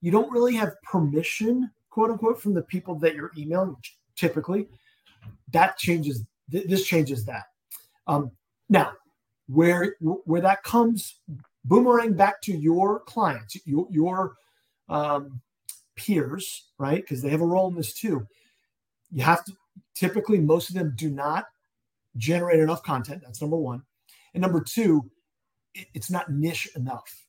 you 0.00 0.10
don't 0.10 0.30
really 0.30 0.54
have 0.54 0.80
permission, 0.82 1.70
quote 1.90 2.10
unquote, 2.10 2.40
from 2.40 2.54
the 2.54 2.62
people 2.62 2.94
that 2.96 3.14
you're 3.14 3.32
emailing 3.36 3.76
typically. 4.16 4.68
That 5.52 5.76
changes, 5.76 6.24
th- 6.50 6.66
this 6.66 6.86
changes 6.86 7.24
that. 7.24 7.44
Um, 8.06 8.30
now, 8.68 8.92
where 9.48 9.96
where 10.00 10.40
that 10.40 10.62
comes 10.64 11.20
boomerang 11.64 12.14
back 12.14 12.40
to 12.42 12.56
your 12.56 13.00
clients, 13.00 13.56
your, 13.64 13.86
your 13.90 14.34
um, 14.88 15.40
peers, 15.96 16.66
right? 16.78 17.02
Because 17.02 17.22
they 17.22 17.30
have 17.30 17.40
a 17.40 17.46
role 17.46 17.68
in 17.68 17.74
this 17.74 17.92
too. 17.92 18.26
You 19.10 19.22
have 19.22 19.44
to 19.44 19.52
typically, 19.94 20.38
most 20.38 20.68
of 20.68 20.74
them 20.74 20.94
do 20.96 21.10
not 21.10 21.46
generate 22.16 22.60
enough 22.60 22.82
content. 22.82 23.22
That's 23.24 23.40
number 23.40 23.56
one. 23.56 23.82
And 24.36 24.42
number 24.42 24.60
two, 24.60 25.10
it's 25.94 26.10
not 26.10 26.30
niche 26.30 26.68
enough. 26.76 27.24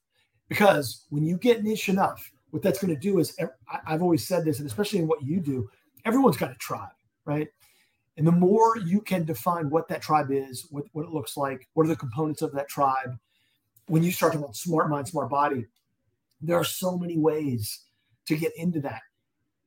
Because 0.50 1.06
when 1.10 1.24
you 1.24 1.38
get 1.38 1.64
niche 1.64 1.88
enough, 1.88 2.30
what 2.50 2.62
that's 2.62 2.80
going 2.80 2.94
to 2.94 3.00
do 3.00 3.20
is 3.20 3.34
I've 3.88 4.02
always 4.02 4.28
said 4.28 4.44
this, 4.44 4.60
and 4.60 4.68
especially 4.68 5.00
in 5.00 5.08
what 5.08 5.24
you 5.24 5.40
do, 5.40 5.70
everyone's 6.04 6.36
got 6.36 6.52
a 6.52 6.56
tribe, 6.56 6.92
right? 7.24 7.48
And 8.18 8.28
the 8.28 8.34
more 8.34 8.78
you 8.78 9.00
can 9.00 9.24
define 9.24 9.70
what 9.70 9.88
that 9.88 10.02
tribe 10.02 10.32
is, 10.32 10.68
what, 10.70 10.84
what 10.92 11.06
it 11.06 11.12
looks 11.12 11.38
like, 11.38 11.70
what 11.76 11.86
are 11.86 11.90
the 11.90 11.96
components 11.96 12.42
of 12.42 12.52
that 12.52 12.68
tribe, 12.68 13.18
when 13.86 14.04
you 14.04 14.12
start 14.12 14.34
talking 14.34 14.44
about 14.44 14.58
smart 14.58 14.90
mind, 14.90 15.08
smart 15.08 15.30
body, 15.30 15.66
there 16.42 16.58
are 16.58 16.66
so 16.66 16.98
many 16.98 17.18
ways 17.18 17.86
to 18.26 18.36
get 18.36 18.52
into 18.58 18.82
that. 18.82 19.02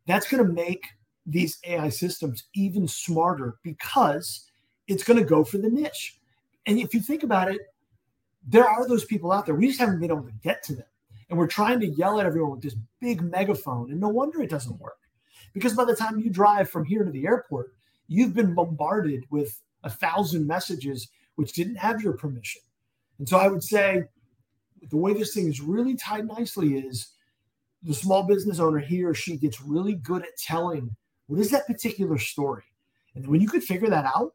That's 0.07 0.29
going 0.29 0.47
to 0.47 0.53
make 0.53 0.85
these 1.25 1.59
AI 1.67 1.89
systems 1.89 2.45
even 2.55 2.87
smarter 2.87 3.57
because 3.63 4.47
it's 4.89 5.05
going 5.05 5.19
to 5.19 5.25
go 5.25 5.43
for 5.43 5.57
the 5.57 5.71
niche. 5.71 6.20
And 6.71 6.79
if 6.79 6.95
you 6.95 7.01
think 7.01 7.25
about 7.25 7.51
it, 7.51 7.63
there 8.47 8.65
are 8.65 8.87
those 8.87 9.05
people 9.05 9.33
out 9.33 9.45
there. 9.45 9.57
We 9.57 9.67
just 9.67 9.81
haven't 9.81 9.99
been 9.99 10.13
able 10.13 10.23
to 10.23 10.33
get 10.41 10.63
to 10.65 10.77
them. 10.77 10.87
And 11.29 11.37
we're 11.37 11.49
trying 11.49 11.81
to 11.81 11.89
yell 11.89 12.21
at 12.21 12.27
everyone 12.27 12.53
with 12.53 12.63
this 12.63 12.77
big 13.01 13.23
megaphone. 13.23 13.91
And 13.91 13.99
no 13.99 14.09
wonder 14.09 14.41
it 14.41 14.51
doesn't 14.51 14.79
work. 14.81 14.99
Because 15.53 15.75
by 15.75 15.85
the 15.85 15.97
time 15.97 16.21
you 16.21 16.31
drive 16.31 16.71
from 16.71 16.85
here 16.85 17.03
to 17.03 17.11
the 17.11 17.27
airport, 17.27 17.75
you've 18.07 18.35
been 18.35 18.55
bombarded 18.55 19.25
with 19.31 19.61
a 19.83 19.91
thousand 19.91 20.47
messages 20.47 21.09
which 21.35 21.55
didn't 21.55 21.75
have 21.75 22.03
your 22.03 22.13
permission. 22.13 22.63
And 23.19 23.29
so 23.29 23.37
I 23.37 23.49
would 23.49 23.65
say 23.65 24.05
the 24.91 24.97
way 24.97 25.13
this 25.13 25.35
thing 25.35 25.49
is 25.49 25.61
really 25.61 25.97
tied 25.97 26.29
nicely 26.29 26.77
is 26.79 27.09
the 27.83 27.95
small 27.95 28.23
business 28.23 28.61
owner, 28.61 28.79
he 28.79 29.03
or 29.03 29.13
she 29.13 29.37
gets 29.37 29.61
really 29.61 29.95
good 29.95 30.23
at 30.23 30.37
telling 30.39 30.95
what 31.27 31.41
is 31.41 31.51
that 31.51 31.67
particular 31.67 32.17
story. 32.17 32.63
And 33.17 33.27
when 33.27 33.41
you 33.41 33.49
could 33.49 33.65
figure 33.65 33.89
that 33.89 34.05
out, 34.05 34.35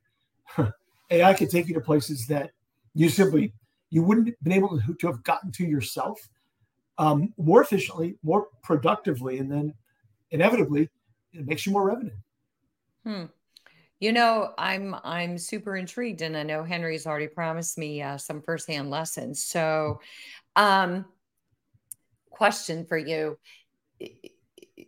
AI 1.10 1.34
could 1.34 1.50
take 1.50 1.68
you 1.68 1.74
to 1.74 1.82
places 1.82 2.28
that 2.28 2.52
you 2.94 3.10
simply 3.10 3.54
you 3.90 4.04
wouldn't 4.04 4.28
have 4.28 4.36
been 4.42 4.54
able 4.54 4.80
to, 4.80 4.94
to 4.96 5.08
have 5.08 5.24
gotten 5.24 5.52
to 5.54 5.66
yourself 5.66 6.20
um, 6.98 7.34
more 7.38 7.62
efficiently, 7.62 8.16
more 8.24 8.48
productively, 8.64 9.38
and 9.38 9.52
then 9.52 9.74
inevitably 10.32 10.90
it 11.34 11.46
makes 11.46 11.66
you 11.66 11.72
more 11.72 11.88
revenue. 11.88 12.16
Hmm. 13.06 13.26
You 14.00 14.12
know, 14.12 14.54
I'm 14.58 14.96
I'm 15.04 15.38
super 15.38 15.78
intrigued, 15.78 16.22
and 16.22 16.36
I 16.36 16.44
know 16.44 16.64
Henry's 16.64 17.08
already 17.08 17.28
promised 17.28 17.78
me 17.78 18.02
uh, 18.02 18.18
some 18.18 18.42
firsthand 18.42 18.90
lessons. 18.90 19.44
So, 19.44 20.02
um, 20.56 21.06
question 22.30 22.86
for 22.86 22.98
you: 22.98 23.38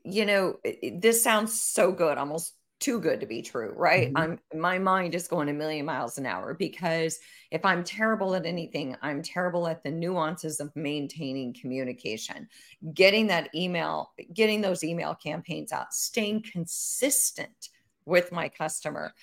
You 0.04 0.26
know, 0.26 0.58
this 0.94 1.24
sounds 1.24 1.60
so 1.62 1.92
good, 1.94 2.18
almost 2.18 2.54
too 2.80 3.00
good 3.00 3.20
to 3.20 3.26
be 3.26 3.42
true, 3.42 3.74
right? 3.76 4.14
Mm-hmm. 4.14 4.18
I'm 4.18 4.60
my 4.60 4.78
mind 4.78 5.16
is 5.16 5.28
going 5.28 5.50
a 5.50 5.54
million 5.54 5.86
miles 5.86 6.18
an 6.18 6.26
hour 6.26 6.54
because 6.54 7.20
if 7.52 7.66
I'm 7.66 7.84
terrible 7.84 8.36
at 8.36 8.46
anything, 8.46 8.96
I'm 9.02 9.22
terrible 9.22 9.68
at 9.68 9.84
the 9.84 9.92
nuances 9.92 10.60
of 10.60 10.76
maintaining 10.76 11.54
communication, 11.54 12.48
getting 12.94 13.28
that 13.28 13.50
email, 13.56 14.12
getting 14.34 14.62
those 14.62 14.84
email 14.84 15.16
campaigns 15.16 15.72
out, 15.72 15.94
staying 15.94 16.44
consistent 16.44 17.70
with 18.06 18.32
my 18.32 18.48
customer. 18.50 19.14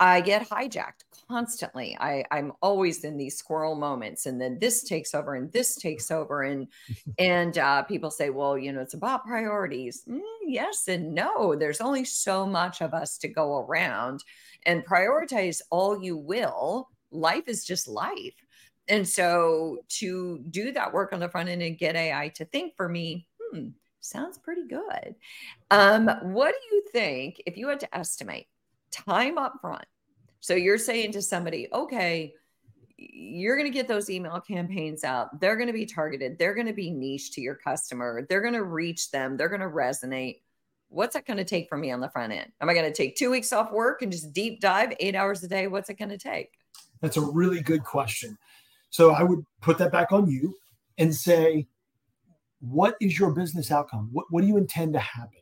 I 0.00 0.20
get 0.20 0.48
hijacked 0.48 1.04
constantly. 1.28 1.96
I, 2.00 2.24
I'm 2.30 2.52
always 2.62 3.04
in 3.04 3.16
these 3.16 3.36
squirrel 3.36 3.74
moments, 3.74 4.26
and 4.26 4.40
then 4.40 4.58
this 4.58 4.84
takes 4.84 5.14
over, 5.14 5.34
and 5.34 5.52
this 5.52 5.76
takes 5.76 6.10
over, 6.10 6.42
and 6.42 6.68
and 7.18 7.56
uh, 7.58 7.82
people 7.82 8.10
say, 8.10 8.30
"Well, 8.30 8.56
you 8.56 8.72
know, 8.72 8.80
it's 8.80 8.94
about 8.94 9.24
priorities." 9.24 10.02
Mm, 10.08 10.20
yes 10.46 10.88
and 10.88 11.14
no. 11.14 11.54
There's 11.54 11.80
only 11.80 12.04
so 12.04 12.46
much 12.46 12.80
of 12.80 12.94
us 12.94 13.18
to 13.18 13.28
go 13.28 13.58
around, 13.58 14.22
and 14.66 14.86
prioritize 14.86 15.60
all 15.70 16.02
you 16.02 16.16
will. 16.16 16.88
Life 17.10 17.44
is 17.48 17.64
just 17.64 17.88
life, 17.88 18.34
and 18.88 19.06
so 19.06 19.78
to 20.00 20.38
do 20.50 20.72
that 20.72 20.92
work 20.92 21.12
on 21.12 21.20
the 21.20 21.28
front 21.28 21.48
end 21.48 21.62
and 21.62 21.78
get 21.78 21.96
AI 21.96 22.28
to 22.36 22.44
think 22.44 22.76
for 22.76 22.88
me, 22.88 23.26
hmm, 23.40 23.68
sounds 24.00 24.38
pretty 24.38 24.66
good. 24.68 25.14
Um, 25.70 26.08
what 26.22 26.54
do 26.54 26.76
you 26.76 26.84
think 26.92 27.42
if 27.46 27.56
you 27.56 27.68
had 27.68 27.80
to 27.80 27.96
estimate 27.96 28.46
time 28.90 29.38
up 29.38 29.54
front? 29.60 29.84
So 30.40 30.54
you're 30.54 30.78
saying 30.78 31.12
to 31.12 31.22
somebody, 31.22 31.68
okay, 31.72 32.34
you're 32.96 33.56
going 33.56 33.70
to 33.70 33.74
get 33.74 33.88
those 33.88 34.10
email 34.10 34.40
campaigns 34.40 35.04
out. 35.04 35.40
They're 35.40 35.56
going 35.56 35.68
to 35.68 35.72
be 35.72 35.86
targeted. 35.86 36.38
They're 36.38 36.54
going 36.54 36.66
to 36.66 36.72
be 36.72 36.90
niche 36.90 37.32
to 37.32 37.40
your 37.40 37.54
customer. 37.54 38.26
They're 38.28 38.40
going 38.40 38.54
to 38.54 38.64
reach 38.64 39.10
them. 39.10 39.36
They're 39.36 39.48
going 39.48 39.60
to 39.60 39.68
resonate. 39.68 40.40
What's 40.88 41.14
that 41.14 41.26
going 41.26 41.36
to 41.36 41.44
take 41.44 41.68
for 41.68 41.76
me 41.76 41.90
on 41.90 42.00
the 42.00 42.08
front 42.08 42.32
end? 42.32 42.50
Am 42.60 42.68
I 42.68 42.74
going 42.74 42.90
to 42.90 42.96
take 42.96 43.14
two 43.14 43.30
weeks 43.30 43.52
off 43.52 43.70
work 43.70 44.02
and 44.02 44.10
just 44.10 44.32
deep 44.32 44.60
dive 44.60 44.94
eight 45.00 45.14
hours 45.14 45.42
a 45.44 45.48
day? 45.48 45.66
What's 45.66 45.90
it 45.90 45.98
going 45.98 46.08
to 46.08 46.18
take? 46.18 46.52
That's 47.00 47.16
a 47.16 47.20
really 47.20 47.60
good 47.60 47.84
question. 47.84 48.36
So 48.90 49.10
I 49.10 49.22
would 49.22 49.44
put 49.60 49.78
that 49.78 49.92
back 49.92 50.12
on 50.12 50.28
you 50.30 50.54
and 50.96 51.14
say, 51.14 51.66
what 52.60 52.96
is 53.00 53.18
your 53.18 53.30
business 53.30 53.70
outcome? 53.70 54.08
What, 54.12 54.26
what 54.30 54.40
do 54.40 54.46
you 54.46 54.56
intend 54.56 54.94
to 54.94 54.98
happen? 54.98 55.40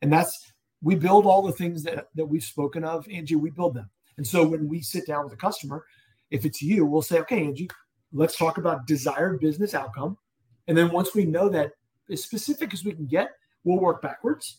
And 0.00 0.12
that's, 0.12 0.52
we 0.82 0.94
build 0.94 1.26
all 1.26 1.42
the 1.42 1.52
things 1.52 1.82
that, 1.84 2.08
that 2.14 2.26
we've 2.26 2.44
spoken 2.44 2.84
of, 2.84 3.08
Angie, 3.08 3.36
we 3.36 3.50
build 3.50 3.74
them. 3.74 3.90
And 4.16 4.26
so 4.26 4.46
when 4.46 4.68
we 4.68 4.80
sit 4.80 5.06
down 5.06 5.24
with 5.24 5.32
a 5.32 5.36
customer, 5.36 5.84
if 6.30 6.44
it's 6.44 6.62
you, 6.62 6.84
we'll 6.84 7.02
say, 7.02 7.18
okay, 7.20 7.44
Angie, 7.44 7.70
let's 8.12 8.36
talk 8.36 8.58
about 8.58 8.86
desired 8.86 9.40
business 9.40 9.74
outcome. 9.74 10.16
And 10.66 10.76
then 10.76 10.90
once 10.90 11.14
we 11.14 11.24
know 11.24 11.48
that 11.48 11.72
as 12.10 12.22
specific 12.22 12.72
as 12.72 12.84
we 12.84 12.92
can 12.92 13.06
get, 13.06 13.30
we'll 13.64 13.78
work 13.78 14.02
backwards. 14.02 14.58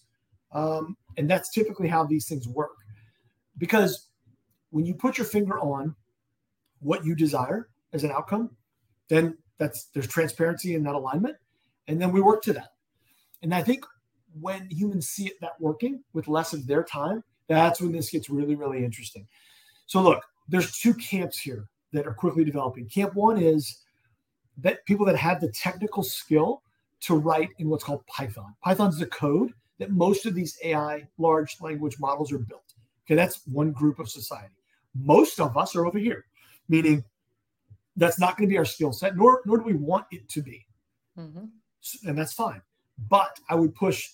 Um, 0.52 0.98
and 1.18 1.30
that's 1.30 1.52
typically 1.52 1.88
how 1.88 2.04
these 2.04 2.28
things 2.28 2.48
work. 2.48 2.72
Because 3.58 4.08
when 4.72 4.86
you 4.86 4.94
put 4.94 5.18
your 5.18 5.28
finger 5.28 5.60
on 5.60 5.96
what 6.80 7.06
you 7.06 7.16
desire 7.16 7.70
as 7.94 8.04
an 8.04 8.12
outcome, 8.12 8.52
then 9.10 9.38
that's 9.58 9.86
there's 9.94 10.08
transparency 10.08 10.76
in 10.76 10.84
that 10.84 10.96
alignment 10.96 11.36
and 11.90 12.00
then 12.00 12.12
we 12.12 12.22
work 12.22 12.44
to 12.44 12.54
that. 12.54 12.70
And 13.42 13.54
I 13.54 13.64
think 13.64 13.84
when 14.40 14.70
humans 14.70 15.10
see 15.10 15.28
it 15.28 15.40
that 15.42 15.60
working 15.60 16.04
with 16.14 16.28
less 16.28 16.54
of 16.54 16.68
their 16.68 16.84
time, 16.84 17.24
that's 17.48 17.82
when 17.82 17.92
this 17.92 18.10
gets 18.10 18.30
really, 18.30 18.56
really 18.56 18.84
interesting. 18.84 19.28
So 19.86 20.02
look, 20.02 20.24
there's 20.48 20.78
two 20.78 20.94
camps 20.94 21.40
here 21.40 21.68
that 21.94 22.06
are 22.06 22.14
quickly 22.14 22.44
developing. 22.44 22.88
Camp 22.88 23.16
one 23.16 23.42
is 23.42 23.80
that 24.58 24.86
people 24.86 25.06
that 25.06 25.16
have 25.16 25.42
the 25.42 25.52
technical 25.52 26.04
skill 26.04 26.62
to 27.02 27.16
write 27.16 27.50
in 27.58 27.70
what's 27.70 27.84
called 27.84 28.06
Python. 28.08 28.54
Python's 28.64 29.00
the 29.00 29.08
code 29.08 29.54
that 29.80 29.92
most 29.92 30.26
of 30.26 30.36
these 30.36 30.58
AI 30.64 31.08
large 31.18 31.58
language 31.62 31.98
models 32.00 32.32
are 32.32 32.40
built. 32.40 32.74
Okay, 33.06 33.16
that's 33.16 33.42
one 33.48 33.72
group 33.72 34.00
of 34.00 34.10
society. 34.10 34.54
Most 34.94 35.40
of 35.40 35.58
us 35.58 35.76
are 35.76 35.86
over 35.86 35.98
here, 35.98 36.26
meaning 36.68 37.04
that's 37.96 38.20
not 38.20 38.38
going 38.38 38.48
to 38.48 38.52
be 38.52 38.58
our 38.58 38.66
skill 38.66 38.92
set, 38.92 39.16
nor 39.16 39.42
nor 39.46 39.58
do 39.58 39.64
we 39.64 39.74
want 39.74 40.06
it 40.12 40.28
to 40.30 40.42
be. 40.42 40.66
Mm-hmm 41.18 41.46
and 42.06 42.18
that's 42.18 42.34
fine. 42.34 42.62
But 43.10 43.40
I 43.50 43.56
would 43.56 43.74
push 43.76 44.10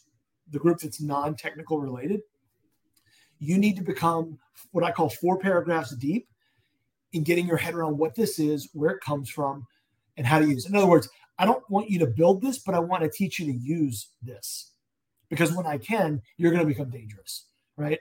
the 0.51 0.59
group 0.59 0.79
that's 0.79 1.01
non 1.01 1.35
technical 1.35 1.79
related. 1.79 2.21
You 3.39 3.57
need 3.57 3.75
to 3.77 3.83
become 3.83 4.37
what 4.71 4.83
I 4.83 4.91
call 4.91 5.09
four 5.09 5.37
paragraphs 5.37 5.95
deep 5.95 6.27
in 7.13 7.23
getting 7.23 7.47
your 7.47 7.57
head 7.57 7.73
around 7.73 7.97
what 7.97 8.15
this 8.15 8.39
is, 8.39 8.69
where 8.73 8.91
it 8.91 9.01
comes 9.01 9.29
from, 9.29 9.65
and 10.17 10.25
how 10.25 10.39
to 10.39 10.47
use 10.47 10.65
it. 10.65 10.69
In 10.69 10.75
other 10.75 10.87
words, 10.87 11.09
I 11.37 11.45
don't 11.45 11.67
want 11.69 11.89
you 11.89 11.99
to 11.99 12.07
build 12.07 12.41
this, 12.41 12.59
but 12.59 12.75
I 12.75 12.79
want 12.79 13.03
to 13.03 13.09
teach 13.09 13.39
you 13.39 13.45
to 13.45 13.57
use 13.57 14.09
this 14.21 14.71
because 15.29 15.53
when 15.53 15.65
I 15.65 15.77
can, 15.77 16.21
you're 16.37 16.51
going 16.51 16.63
to 16.63 16.67
become 16.67 16.89
dangerous. 16.89 17.47
Right. 17.77 17.99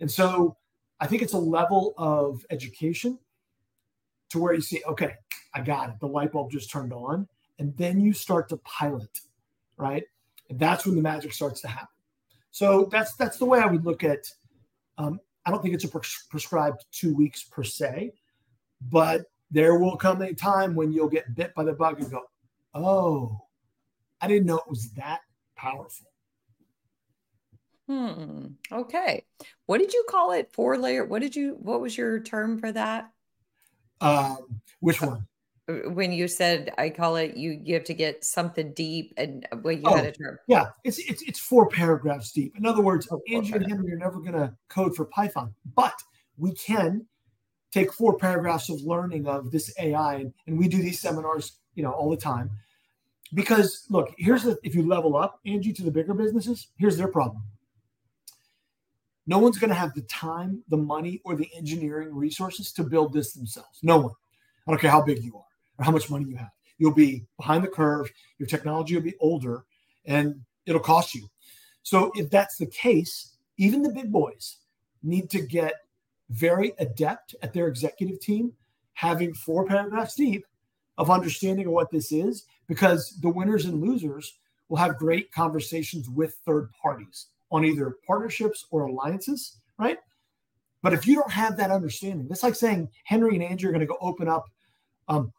And 0.00 0.10
so 0.10 0.56
I 1.00 1.06
think 1.06 1.22
it's 1.22 1.32
a 1.32 1.38
level 1.38 1.94
of 1.98 2.44
education 2.50 3.18
to 4.30 4.38
where 4.38 4.54
you 4.54 4.60
see, 4.60 4.82
okay, 4.86 5.14
I 5.54 5.60
got 5.62 5.90
it. 5.90 5.96
The 6.00 6.06
light 6.06 6.32
bulb 6.32 6.50
just 6.50 6.70
turned 6.70 6.92
on 6.92 7.28
and 7.58 7.76
then 7.76 8.00
you 8.00 8.12
start 8.12 8.48
to 8.50 8.56
pilot, 8.58 9.20
right? 9.76 10.04
And 10.48 10.58
that's 10.58 10.86
when 10.86 10.94
the 10.94 11.02
magic 11.02 11.32
starts 11.32 11.60
to 11.62 11.68
happen. 11.68 11.88
So 12.50 12.88
that's 12.90 13.14
that's 13.16 13.38
the 13.38 13.44
way 13.44 13.60
I 13.60 13.66
would 13.66 13.84
look 13.84 14.04
at. 14.04 14.30
Um, 14.98 15.20
I 15.44 15.50
don't 15.50 15.62
think 15.62 15.74
it's 15.74 15.84
a 15.84 15.88
pres- 15.88 16.26
prescribed 16.30 16.84
two 16.90 17.14
weeks 17.14 17.44
per 17.44 17.62
se, 17.62 18.12
but 18.80 19.26
there 19.50 19.78
will 19.78 19.96
come 19.96 20.22
a 20.22 20.32
time 20.32 20.74
when 20.74 20.92
you'll 20.92 21.08
get 21.08 21.34
bit 21.34 21.54
by 21.54 21.64
the 21.64 21.72
bug 21.72 22.00
and 22.00 22.10
go, 22.10 22.22
"Oh, 22.74 23.40
I 24.20 24.28
didn't 24.28 24.46
know 24.46 24.56
it 24.56 24.68
was 24.68 24.90
that 24.92 25.20
powerful." 25.54 26.06
Hmm. 27.86 28.46
Okay. 28.72 29.24
What 29.66 29.78
did 29.78 29.92
you 29.92 30.04
call 30.08 30.32
it? 30.32 30.52
Four 30.52 30.76
layer. 30.78 31.04
What 31.04 31.22
did 31.22 31.36
you? 31.36 31.56
What 31.60 31.80
was 31.80 31.96
your 31.96 32.20
term 32.20 32.58
for 32.58 32.72
that? 32.72 33.10
Um, 34.00 34.60
which 34.80 35.00
one? 35.00 35.26
When 35.68 36.12
you 36.12 36.28
said 36.28 36.72
I 36.78 36.90
call 36.90 37.16
it 37.16 37.36
you 37.36 37.60
you 37.62 37.74
have 37.74 37.84
to 37.84 37.94
get 37.94 38.24
something 38.24 38.72
deep 38.72 39.12
and 39.16 39.46
uh, 39.50 39.56
well 39.62 39.74
you 39.74 39.82
oh, 39.84 39.96
had 39.96 40.06
a 40.06 40.12
term. 40.12 40.38
Yeah, 40.46 40.66
it's 40.84 40.98
it's 40.98 41.22
it's 41.22 41.40
four 41.40 41.68
paragraphs 41.68 42.32
deep. 42.32 42.56
In 42.56 42.64
other 42.66 42.82
words, 42.82 43.08
oh, 43.10 43.20
Angie 43.32 43.52
and 43.54 43.66
Henry 43.66 43.92
are 43.92 43.96
never 43.96 44.20
gonna 44.20 44.54
code 44.68 44.94
for 44.94 45.06
Python, 45.06 45.54
but 45.74 45.94
we 46.38 46.54
can 46.54 47.04
take 47.72 47.92
four 47.92 48.16
paragraphs 48.16 48.70
of 48.70 48.80
learning 48.82 49.26
of 49.26 49.50
this 49.50 49.74
AI 49.80 50.14
and, 50.16 50.32
and 50.46 50.56
we 50.56 50.68
do 50.68 50.78
these 50.78 51.00
seminars, 51.00 51.58
you 51.74 51.82
know, 51.82 51.90
all 51.90 52.10
the 52.10 52.16
time. 52.16 52.50
Because 53.34 53.86
look, 53.90 54.14
here's 54.18 54.44
the 54.44 54.56
if 54.62 54.74
you 54.74 54.86
level 54.86 55.16
up, 55.16 55.40
Angie, 55.46 55.72
to 55.72 55.82
the 55.82 55.90
bigger 55.90 56.14
businesses, 56.14 56.68
here's 56.76 56.96
their 56.96 57.08
problem. 57.08 57.42
No 59.26 59.40
one's 59.40 59.58
going 59.58 59.70
to 59.70 59.74
have 59.74 59.92
the 59.94 60.02
time, 60.02 60.62
the 60.68 60.76
money, 60.76 61.20
or 61.24 61.34
the 61.34 61.50
engineering 61.56 62.14
resources 62.14 62.70
to 62.74 62.84
build 62.84 63.12
this 63.12 63.32
themselves. 63.32 63.80
No 63.82 63.98
one. 63.98 64.12
I 64.64 64.70
don't 64.70 64.80
care 64.80 64.92
how 64.92 65.02
big 65.02 65.24
you 65.24 65.36
are 65.36 65.46
or 65.78 65.84
how 65.84 65.90
much 65.90 66.10
money 66.10 66.26
you 66.28 66.36
have. 66.36 66.50
You'll 66.78 66.94
be 66.94 67.24
behind 67.36 67.64
the 67.64 67.68
curve, 67.68 68.10
your 68.38 68.46
technology 68.46 68.94
will 68.94 69.02
be 69.02 69.16
older, 69.20 69.64
and 70.04 70.40
it'll 70.66 70.80
cost 70.80 71.14
you. 71.14 71.28
So, 71.82 72.10
if 72.14 72.30
that's 72.30 72.56
the 72.56 72.66
case, 72.66 73.36
even 73.56 73.82
the 73.82 73.92
big 73.92 74.12
boys 74.12 74.58
need 75.02 75.30
to 75.30 75.40
get 75.40 75.74
very 76.30 76.72
adept 76.78 77.34
at 77.42 77.52
their 77.52 77.68
executive 77.68 78.20
team, 78.20 78.52
having 78.94 79.32
four 79.32 79.64
paragraphs 79.64 80.16
deep 80.16 80.44
of 80.98 81.10
understanding 81.10 81.66
of 81.66 81.72
what 81.72 81.90
this 81.90 82.10
is, 82.12 82.44
because 82.66 83.16
the 83.20 83.28
winners 83.28 83.66
and 83.66 83.80
losers 83.80 84.34
will 84.68 84.78
have 84.78 84.98
great 84.98 85.30
conversations 85.32 86.08
with 86.08 86.38
third 86.44 86.70
parties 86.82 87.26
on 87.50 87.64
either 87.64 87.96
partnerships 88.06 88.66
or 88.70 88.86
alliances, 88.86 89.58
right? 89.78 89.98
But 90.82 90.92
if 90.92 91.06
you 91.06 91.14
don't 91.14 91.30
have 91.30 91.56
that 91.56 91.70
understanding, 91.70 92.26
that's 92.28 92.42
like 92.42 92.54
saying 92.54 92.88
Henry 93.04 93.34
and 93.34 93.42
Andrew 93.42 93.68
are 93.68 93.72
going 93.72 93.80
to 93.80 93.86
go 93.86 93.98
open 94.00 94.28
up 94.28 94.46
um, 95.08 95.32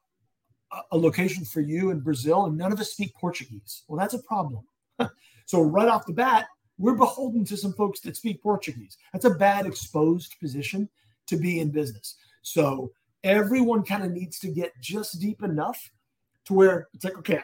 a 0.92 0.98
location 0.98 1.46
for 1.46 1.62
you 1.62 1.92
in 1.92 2.00
Brazil 2.00 2.46
and 2.46 2.58
none 2.58 2.72
of 2.72 2.80
us 2.80 2.92
speak 2.92 3.14
Portuguese. 3.16 3.84
Well, 3.88 4.00
that's 4.00 4.14
a 4.14 4.24
problem. 4.24 4.64
so, 5.46 5.62
right 5.62 5.88
off 5.88 6.06
the 6.06 6.14
bat, 6.14 6.48
we're 6.78 6.96
beholden 6.96 7.46
to 7.46 7.58
some 7.58 7.74
folks 7.74 8.00
that 8.02 8.16
speak 8.16 8.42
Portuguese. 8.42 8.98
That's 9.14 9.26
a 9.26 9.32
bad 9.32 9.66
exposed 9.66 10.36
position 10.40 10.90
to 11.28 11.38
be 11.38 11.60
in 11.60 11.72
business. 11.72 12.16
So, 12.42 12.92
everyone 13.24 13.84
kind 13.84 14.04
of 14.04 14.12
needs 14.12 14.40
to 14.40 14.48
get 14.48 14.74
just 14.82 15.20
deep 15.20 15.44
enough 15.44 15.92
to 16.46 16.54
where 16.54 16.88
it's 16.94 17.04
like, 17.04 17.18
okay, 17.18 17.42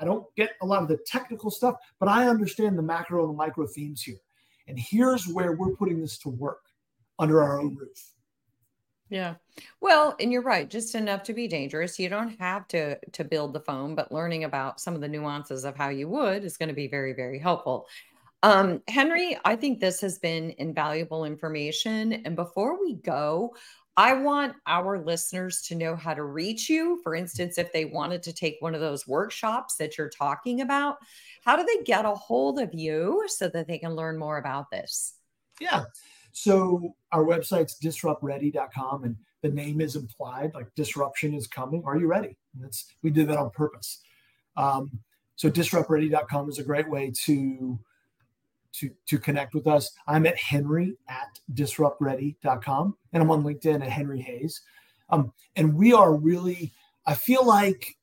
I, 0.00 0.04
don't 0.04 0.24
get 0.36 0.52
a 0.62 0.66
lot 0.66 0.82
of 0.82 0.88
the 0.88 0.98
technical 1.06 1.50
stuff, 1.50 1.76
but 1.98 2.08
I 2.08 2.28
understand 2.28 2.78
the 2.78 2.82
macro 2.82 3.24
and 3.24 3.34
the 3.34 3.36
micro 3.36 3.66
themes 3.66 4.02
here. 4.02 4.16
And 4.66 4.78
here's 4.78 5.28
where 5.28 5.52
we're 5.52 5.76
putting 5.76 6.00
this 6.00 6.18
to 6.18 6.30
work 6.30 6.62
under 7.18 7.42
our 7.42 7.60
own 7.60 7.76
roof. 7.76 8.12
Yeah. 9.08 9.34
Well, 9.80 10.16
and 10.20 10.32
you're 10.32 10.42
right, 10.42 10.68
just 10.68 10.94
enough 10.94 11.22
to 11.24 11.32
be 11.32 11.46
dangerous. 11.46 11.98
You 11.98 12.08
don't 12.08 12.38
have 12.40 12.66
to 12.68 12.98
to 13.12 13.24
build 13.24 13.52
the 13.52 13.60
foam, 13.60 13.94
but 13.94 14.10
learning 14.12 14.44
about 14.44 14.80
some 14.80 14.94
of 14.94 15.00
the 15.00 15.08
nuances 15.08 15.64
of 15.64 15.76
how 15.76 15.90
you 15.90 16.08
would 16.08 16.44
is 16.44 16.56
going 16.56 16.68
to 16.68 16.74
be 16.74 16.88
very 16.88 17.12
very 17.12 17.38
helpful. 17.38 17.86
Um, 18.42 18.82
Henry, 18.88 19.38
I 19.44 19.56
think 19.56 19.80
this 19.80 20.00
has 20.00 20.18
been 20.18 20.54
invaluable 20.58 21.24
information. 21.24 22.12
And 22.24 22.36
before 22.36 22.80
we 22.80 22.94
go, 22.94 23.54
I 23.96 24.12
want 24.12 24.54
our 24.66 25.02
listeners 25.02 25.62
to 25.62 25.74
know 25.74 25.96
how 25.96 26.12
to 26.12 26.22
reach 26.22 26.68
you. 26.68 27.00
For 27.02 27.14
instance, 27.14 27.56
if 27.56 27.72
they 27.72 27.86
wanted 27.86 28.22
to 28.24 28.32
take 28.32 28.56
one 28.60 28.74
of 28.74 28.80
those 28.80 29.08
workshops 29.08 29.76
that 29.76 29.96
you're 29.96 30.10
talking 30.10 30.60
about, 30.60 30.98
how 31.44 31.56
do 31.56 31.64
they 31.64 31.82
get 31.84 32.04
a 32.04 32.14
hold 32.14 32.60
of 32.60 32.74
you 32.74 33.24
so 33.26 33.48
that 33.48 33.66
they 33.66 33.78
can 33.78 33.94
learn 33.94 34.18
more 34.18 34.36
about 34.36 34.70
this? 34.70 35.14
Yeah. 35.60 35.84
So 36.36 36.94
our 37.12 37.24
website's 37.24 37.76
disruptready.com 37.76 39.04
and 39.04 39.16
the 39.40 39.48
name 39.48 39.80
is 39.80 39.96
implied 39.96 40.52
like 40.52 40.66
disruption 40.74 41.32
is 41.32 41.46
coming. 41.46 41.82
Are 41.86 41.96
you 41.96 42.08
ready? 42.08 42.36
And 42.54 42.62
that's 42.62 42.92
we 43.02 43.08
did 43.08 43.28
that 43.28 43.38
on 43.38 43.48
purpose. 43.48 44.02
Um, 44.54 45.00
so 45.36 45.48
disruptready.com 45.48 46.50
is 46.50 46.58
a 46.58 46.62
great 46.62 46.90
way 46.90 47.10
to 47.24 47.78
to 48.74 48.90
to 49.06 49.18
connect 49.18 49.54
with 49.54 49.66
us. 49.66 49.90
I'm 50.06 50.26
at 50.26 50.36
henry 50.36 50.98
at 51.08 51.40
disruptready.com 51.54 52.94
and 53.14 53.22
I'm 53.22 53.30
on 53.30 53.42
LinkedIn 53.42 53.82
at 53.82 53.88
Henry 53.88 54.20
Hays. 54.20 54.60
Um, 55.08 55.32
and 55.56 55.74
we 55.74 55.94
are 55.94 56.14
really, 56.14 56.70
I 57.06 57.14
feel 57.14 57.46
like 57.46 57.96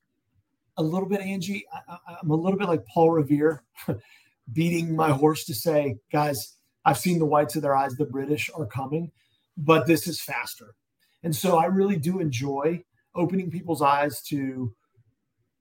a 0.76 0.82
little 0.82 1.08
bit, 1.08 1.20
Angie, 1.20 1.66
I, 1.72 1.98
I'm 2.20 2.30
a 2.30 2.34
little 2.34 2.58
bit 2.58 2.66
like 2.66 2.84
Paul 2.86 3.12
Revere 3.12 3.62
beating 4.52 4.96
my 4.96 5.12
horse 5.12 5.44
to 5.44 5.54
say, 5.54 5.98
guys, 6.10 6.56
I've 6.84 6.98
seen 6.98 7.18
the 7.18 7.26
whites 7.26 7.56
of 7.56 7.62
their 7.62 7.76
eyes. 7.76 7.94
The 7.94 8.04
British 8.04 8.50
are 8.54 8.66
coming, 8.66 9.10
but 9.56 9.86
this 9.86 10.06
is 10.06 10.20
faster. 10.20 10.74
And 11.22 11.34
so 11.34 11.58
I 11.58 11.66
really 11.66 11.96
do 11.96 12.20
enjoy 12.20 12.84
opening 13.14 13.50
people's 13.50 13.82
eyes 13.82 14.20
to 14.22 14.74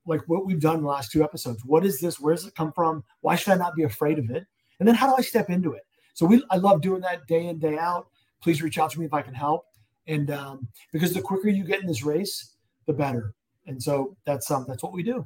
like 0.06 0.22
what 0.28 0.46
we've 0.46 0.60
done 0.60 0.78
in 0.78 0.82
the 0.82 0.88
last 0.88 1.12
two 1.12 1.24
episodes. 1.24 1.64
What 1.66 1.86
is 1.86 2.00
this? 2.00 2.20
Where 2.20 2.36
does 2.36 2.46
it 2.46 2.56
come 2.56 2.74
from? 2.74 3.04
Why 3.22 3.36
should 3.36 3.54
I 3.54 3.58
not 3.58 3.76
be 3.76 3.84
afraid 3.84 4.20
of 4.20 4.30
it? 4.30 4.46
And 4.80 4.88
then 4.88 4.96
how 4.96 5.08
do 5.08 5.16
I 5.18 5.22
step 5.22 5.50
into 5.50 5.72
it? 5.72 5.84
So 6.14 6.26
we, 6.26 6.44
I 6.50 6.58
love 6.58 6.82
doing 6.82 7.02
that 7.02 7.26
day 7.28 7.48
in, 7.48 7.60
day 7.60 7.78
out. 7.78 8.08
Please 8.42 8.62
reach 8.62 8.78
out 8.78 8.92
to 8.92 9.00
me 9.00 9.06
if 9.06 9.14
I 9.14 9.22
can 9.22 9.34
help. 9.34 9.64
And 10.08 10.30
um, 10.32 10.68
because 10.92 11.14
the 11.14 11.22
quicker 11.22 11.48
you 11.48 11.64
get 11.64 11.80
in 11.80 11.88
this 11.88 12.04
race, 12.04 12.56
the 12.86 12.94
better. 12.94 13.34
And 13.66 13.82
so 13.82 14.18
that's 14.26 14.52
um, 14.52 14.66
that's 14.68 14.84
what 14.84 14.92
we 14.92 15.04
do. 15.04 15.26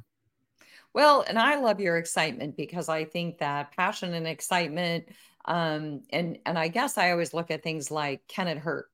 Well, 0.94 1.24
and 1.28 1.38
I 1.38 1.60
love 1.60 1.80
your 1.80 1.98
excitement 1.98 2.56
because 2.56 2.88
I 2.88 3.04
think 3.04 3.38
that 3.38 3.76
passion 3.76 4.14
and 4.14 4.26
excitement 4.26 5.08
um, 5.48 6.02
and 6.10 6.38
and 6.46 6.58
I 6.58 6.68
guess 6.68 6.98
I 6.98 7.10
always 7.10 7.34
look 7.34 7.50
at 7.50 7.62
things 7.62 7.90
like 7.90 8.20
can 8.28 8.46
it 8.46 8.58
hurt? 8.58 8.86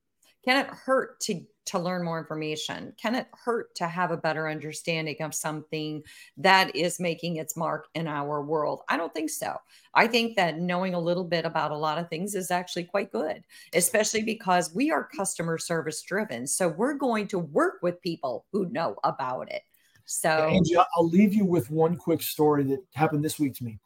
Can 0.45 0.65
it 0.65 0.67
hurt 0.67 1.19
to 1.21 1.41
to 1.65 1.79
learn 1.79 2.05
more 2.05 2.17
information? 2.17 2.93
Can 3.01 3.13
it 3.13 3.27
hurt 3.33 3.75
to 3.75 3.87
have 3.87 4.11
a 4.11 4.17
better 4.17 4.47
understanding 4.47 5.17
of 5.19 5.33
something 5.33 6.01
that 6.37 6.73
is 6.75 6.99
making 6.99 7.37
its 7.37 7.57
mark 7.57 7.87
in 7.93 8.07
our 8.07 8.41
world? 8.41 8.83
I 8.87 8.95
don't 8.95 9.13
think 9.13 9.31
so. 9.31 9.57
I 9.93 10.07
think 10.07 10.37
that 10.37 10.59
knowing 10.59 10.93
a 10.93 10.99
little 10.99 11.23
bit 11.25 11.43
about 11.43 11.71
a 11.71 11.77
lot 11.77 11.97
of 11.97 12.09
things 12.09 12.35
is 12.35 12.51
actually 12.51 12.85
quite 12.85 13.11
good, 13.11 13.43
especially 13.73 14.21
because 14.21 14.73
we 14.73 14.91
are 14.91 15.09
customer 15.13 15.57
service 15.57 16.03
driven. 16.03 16.47
So 16.47 16.69
we're 16.69 16.93
going 16.93 17.27
to 17.29 17.39
work 17.39 17.79
with 17.81 18.01
people 18.01 18.45
who 18.53 18.69
know 18.69 18.95
about 19.03 19.51
it. 19.51 19.63
So, 20.05 20.29
Angie, 20.29 20.77
I'll 20.77 21.09
leave 21.09 21.33
you 21.33 21.43
with 21.43 21.69
one 21.71 21.97
quick 21.97 22.21
story 22.21 22.63
that 22.65 22.79
happened 22.93 23.25
this 23.25 23.39
week 23.39 23.55
to 23.55 23.63
me. 23.65 23.79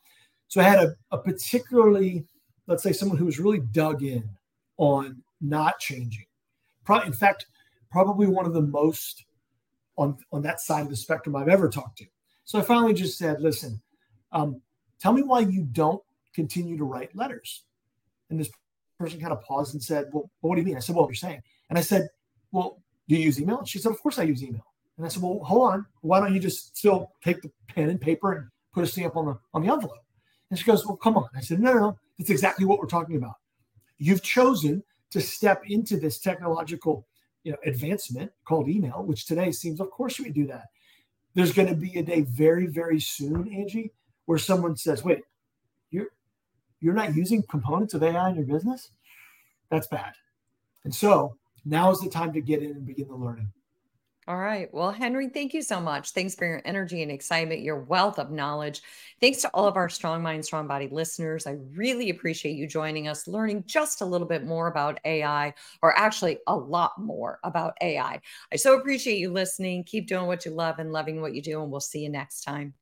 So 0.49 0.59
I 0.59 0.65
had 0.65 0.79
a, 0.79 0.95
a 1.11 1.17
particularly 1.17 2.25
let's 2.69 2.83
say 2.83 2.93
someone 2.93 3.17
who 3.17 3.25
was 3.25 3.39
really 3.39 3.59
dug 3.59 4.03
in 4.03 4.29
on 4.77 5.21
not 5.41 5.79
changing. 5.79 6.25
In 7.05 7.13
fact, 7.13 7.47
probably 7.91 8.27
one 8.27 8.45
of 8.45 8.53
the 8.53 8.61
most 8.61 9.25
on 9.97 10.17
on 10.31 10.41
that 10.43 10.61
side 10.61 10.83
of 10.83 10.89
the 10.89 10.95
spectrum 10.95 11.35
I've 11.35 11.49
ever 11.49 11.67
talked 11.67 11.97
to. 11.97 12.05
So 12.45 12.57
I 12.57 12.61
finally 12.61 12.93
just 12.93 13.17
said, 13.17 13.41
"Listen, 13.41 13.81
um, 14.31 14.61
tell 14.99 15.13
me 15.13 15.21
why 15.21 15.41
you 15.41 15.63
don't 15.63 16.01
continue 16.33 16.77
to 16.77 16.85
write 16.85 17.15
letters." 17.15 17.63
And 18.29 18.39
this 18.39 18.49
person 18.97 19.19
kind 19.19 19.33
of 19.33 19.41
paused 19.41 19.73
and 19.73 19.83
said, 19.83 20.09
"Well, 20.11 20.31
what 20.41 20.55
do 20.55 20.61
you 20.61 20.65
mean?" 20.65 20.77
I 20.77 20.79
said, 20.79 20.95
"Well, 20.95 21.05
you're 21.05 21.15
saying." 21.15 21.41
And 21.69 21.77
I 21.77 21.81
said, 21.81 22.09
"Well, 22.51 22.81
do 23.07 23.15
you 23.15 23.21
use 23.21 23.39
email?" 23.39 23.63
She 23.65 23.79
said, 23.79 23.91
"Of 23.91 24.01
course 24.01 24.17
I 24.17 24.23
use 24.23 24.43
email." 24.43 24.65
And 24.97 25.05
I 25.05 25.09
said, 25.09 25.21
"Well, 25.21 25.39
hold 25.43 25.71
on. 25.71 25.85
Why 26.01 26.19
don't 26.19 26.33
you 26.33 26.39
just 26.39 26.75
still 26.77 27.11
take 27.23 27.41
the 27.41 27.51
pen 27.67 27.89
and 27.89 28.01
paper 28.01 28.33
and 28.33 28.47
put 28.73 28.83
a 28.83 28.87
stamp 28.87 29.15
on 29.15 29.25
the 29.25 29.39
on 29.53 29.63
the 29.63 29.71
envelope?" 29.71 30.05
And 30.49 30.57
she 30.57 30.65
goes, 30.65 30.85
Well, 30.85 30.97
come 30.97 31.17
on. 31.17 31.29
I 31.35 31.41
said, 31.41 31.59
No, 31.59 31.73
no, 31.73 31.79
no. 31.79 31.99
That's 32.19 32.29
exactly 32.29 32.65
what 32.65 32.79
we're 32.79 32.85
talking 32.85 33.15
about. 33.15 33.35
You've 33.97 34.21
chosen 34.21 34.83
to 35.11 35.21
step 35.21 35.63
into 35.67 35.97
this 35.97 36.19
technological 36.19 37.07
you 37.43 37.53
know, 37.53 37.57
advancement 37.65 38.31
called 38.45 38.67
email, 38.67 39.03
which 39.03 39.25
today 39.25 39.51
seems, 39.51 39.79
of 39.79 39.89
course, 39.89 40.19
we 40.19 40.29
do 40.29 40.45
that. 40.47 40.65
There's 41.33 41.53
going 41.53 41.69
to 41.69 41.75
be 41.75 41.97
a 41.97 42.03
day 42.03 42.21
very, 42.21 42.67
very 42.67 42.99
soon, 42.99 43.51
Angie, 43.53 43.91
where 44.25 44.37
someone 44.37 44.75
says, 44.75 45.03
Wait, 45.03 45.21
you're 45.89 46.09
you're 46.81 46.93
not 46.93 47.15
using 47.15 47.43
components 47.43 47.93
of 47.93 48.03
AI 48.03 48.29
in 48.29 48.35
your 48.35 48.45
business? 48.45 48.91
That's 49.69 49.87
bad. 49.87 50.13
And 50.83 50.93
so 50.93 51.37
now 51.65 51.91
is 51.91 51.99
the 51.99 52.09
time 52.09 52.33
to 52.33 52.41
get 52.41 52.61
in 52.61 52.71
and 52.71 52.85
begin 52.85 53.07
the 53.07 53.15
learning. 53.15 53.51
All 54.29 54.37
right. 54.37 54.71
Well, 54.71 54.91
Henry, 54.91 55.27
thank 55.27 55.55
you 55.55 55.63
so 55.63 55.81
much. 55.81 56.11
Thanks 56.11 56.35
for 56.35 56.45
your 56.45 56.61
energy 56.63 57.01
and 57.01 57.11
excitement, 57.11 57.61
your 57.61 57.79
wealth 57.79 58.19
of 58.19 58.29
knowledge. 58.29 58.83
Thanks 59.19 59.41
to 59.41 59.49
all 59.55 59.67
of 59.67 59.75
our 59.75 59.89
Strong 59.89 60.21
Mind, 60.21 60.45
Strong 60.45 60.67
Body 60.67 60.87
listeners. 60.87 61.47
I 61.47 61.57
really 61.73 62.11
appreciate 62.11 62.55
you 62.55 62.67
joining 62.67 63.07
us, 63.07 63.27
learning 63.27 63.63
just 63.65 64.01
a 64.01 64.05
little 64.05 64.27
bit 64.27 64.45
more 64.45 64.67
about 64.67 64.99
AI, 65.03 65.55
or 65.81 65.97
actually 65.97 66.37
a 66.45 66.55
lot 66.55 66.91
more 66.99 67.39
about 67.43 67.73
AI. 67.81 68.21
I 68.53 68.55
so 68.55 68.77
appreciate 68.77 69.17
you 69.17 69.31
listening. 69.31 69.83
Keep 69.83 70.07
doing 70.07 70.27
what 70.27 70.45
you 70.45 70.51
love 70.51 70.77
and 70.77 70.91
loving 70.91 71.21
what 71.21 71.33
you 71.33 71.41
do, 71.41 71.63
and 71.63 71.71
we'll 71.71 71.79
see 71.79 72.03
you 72.03 72.09
next 72.09 72.43
time. 72.43 72.75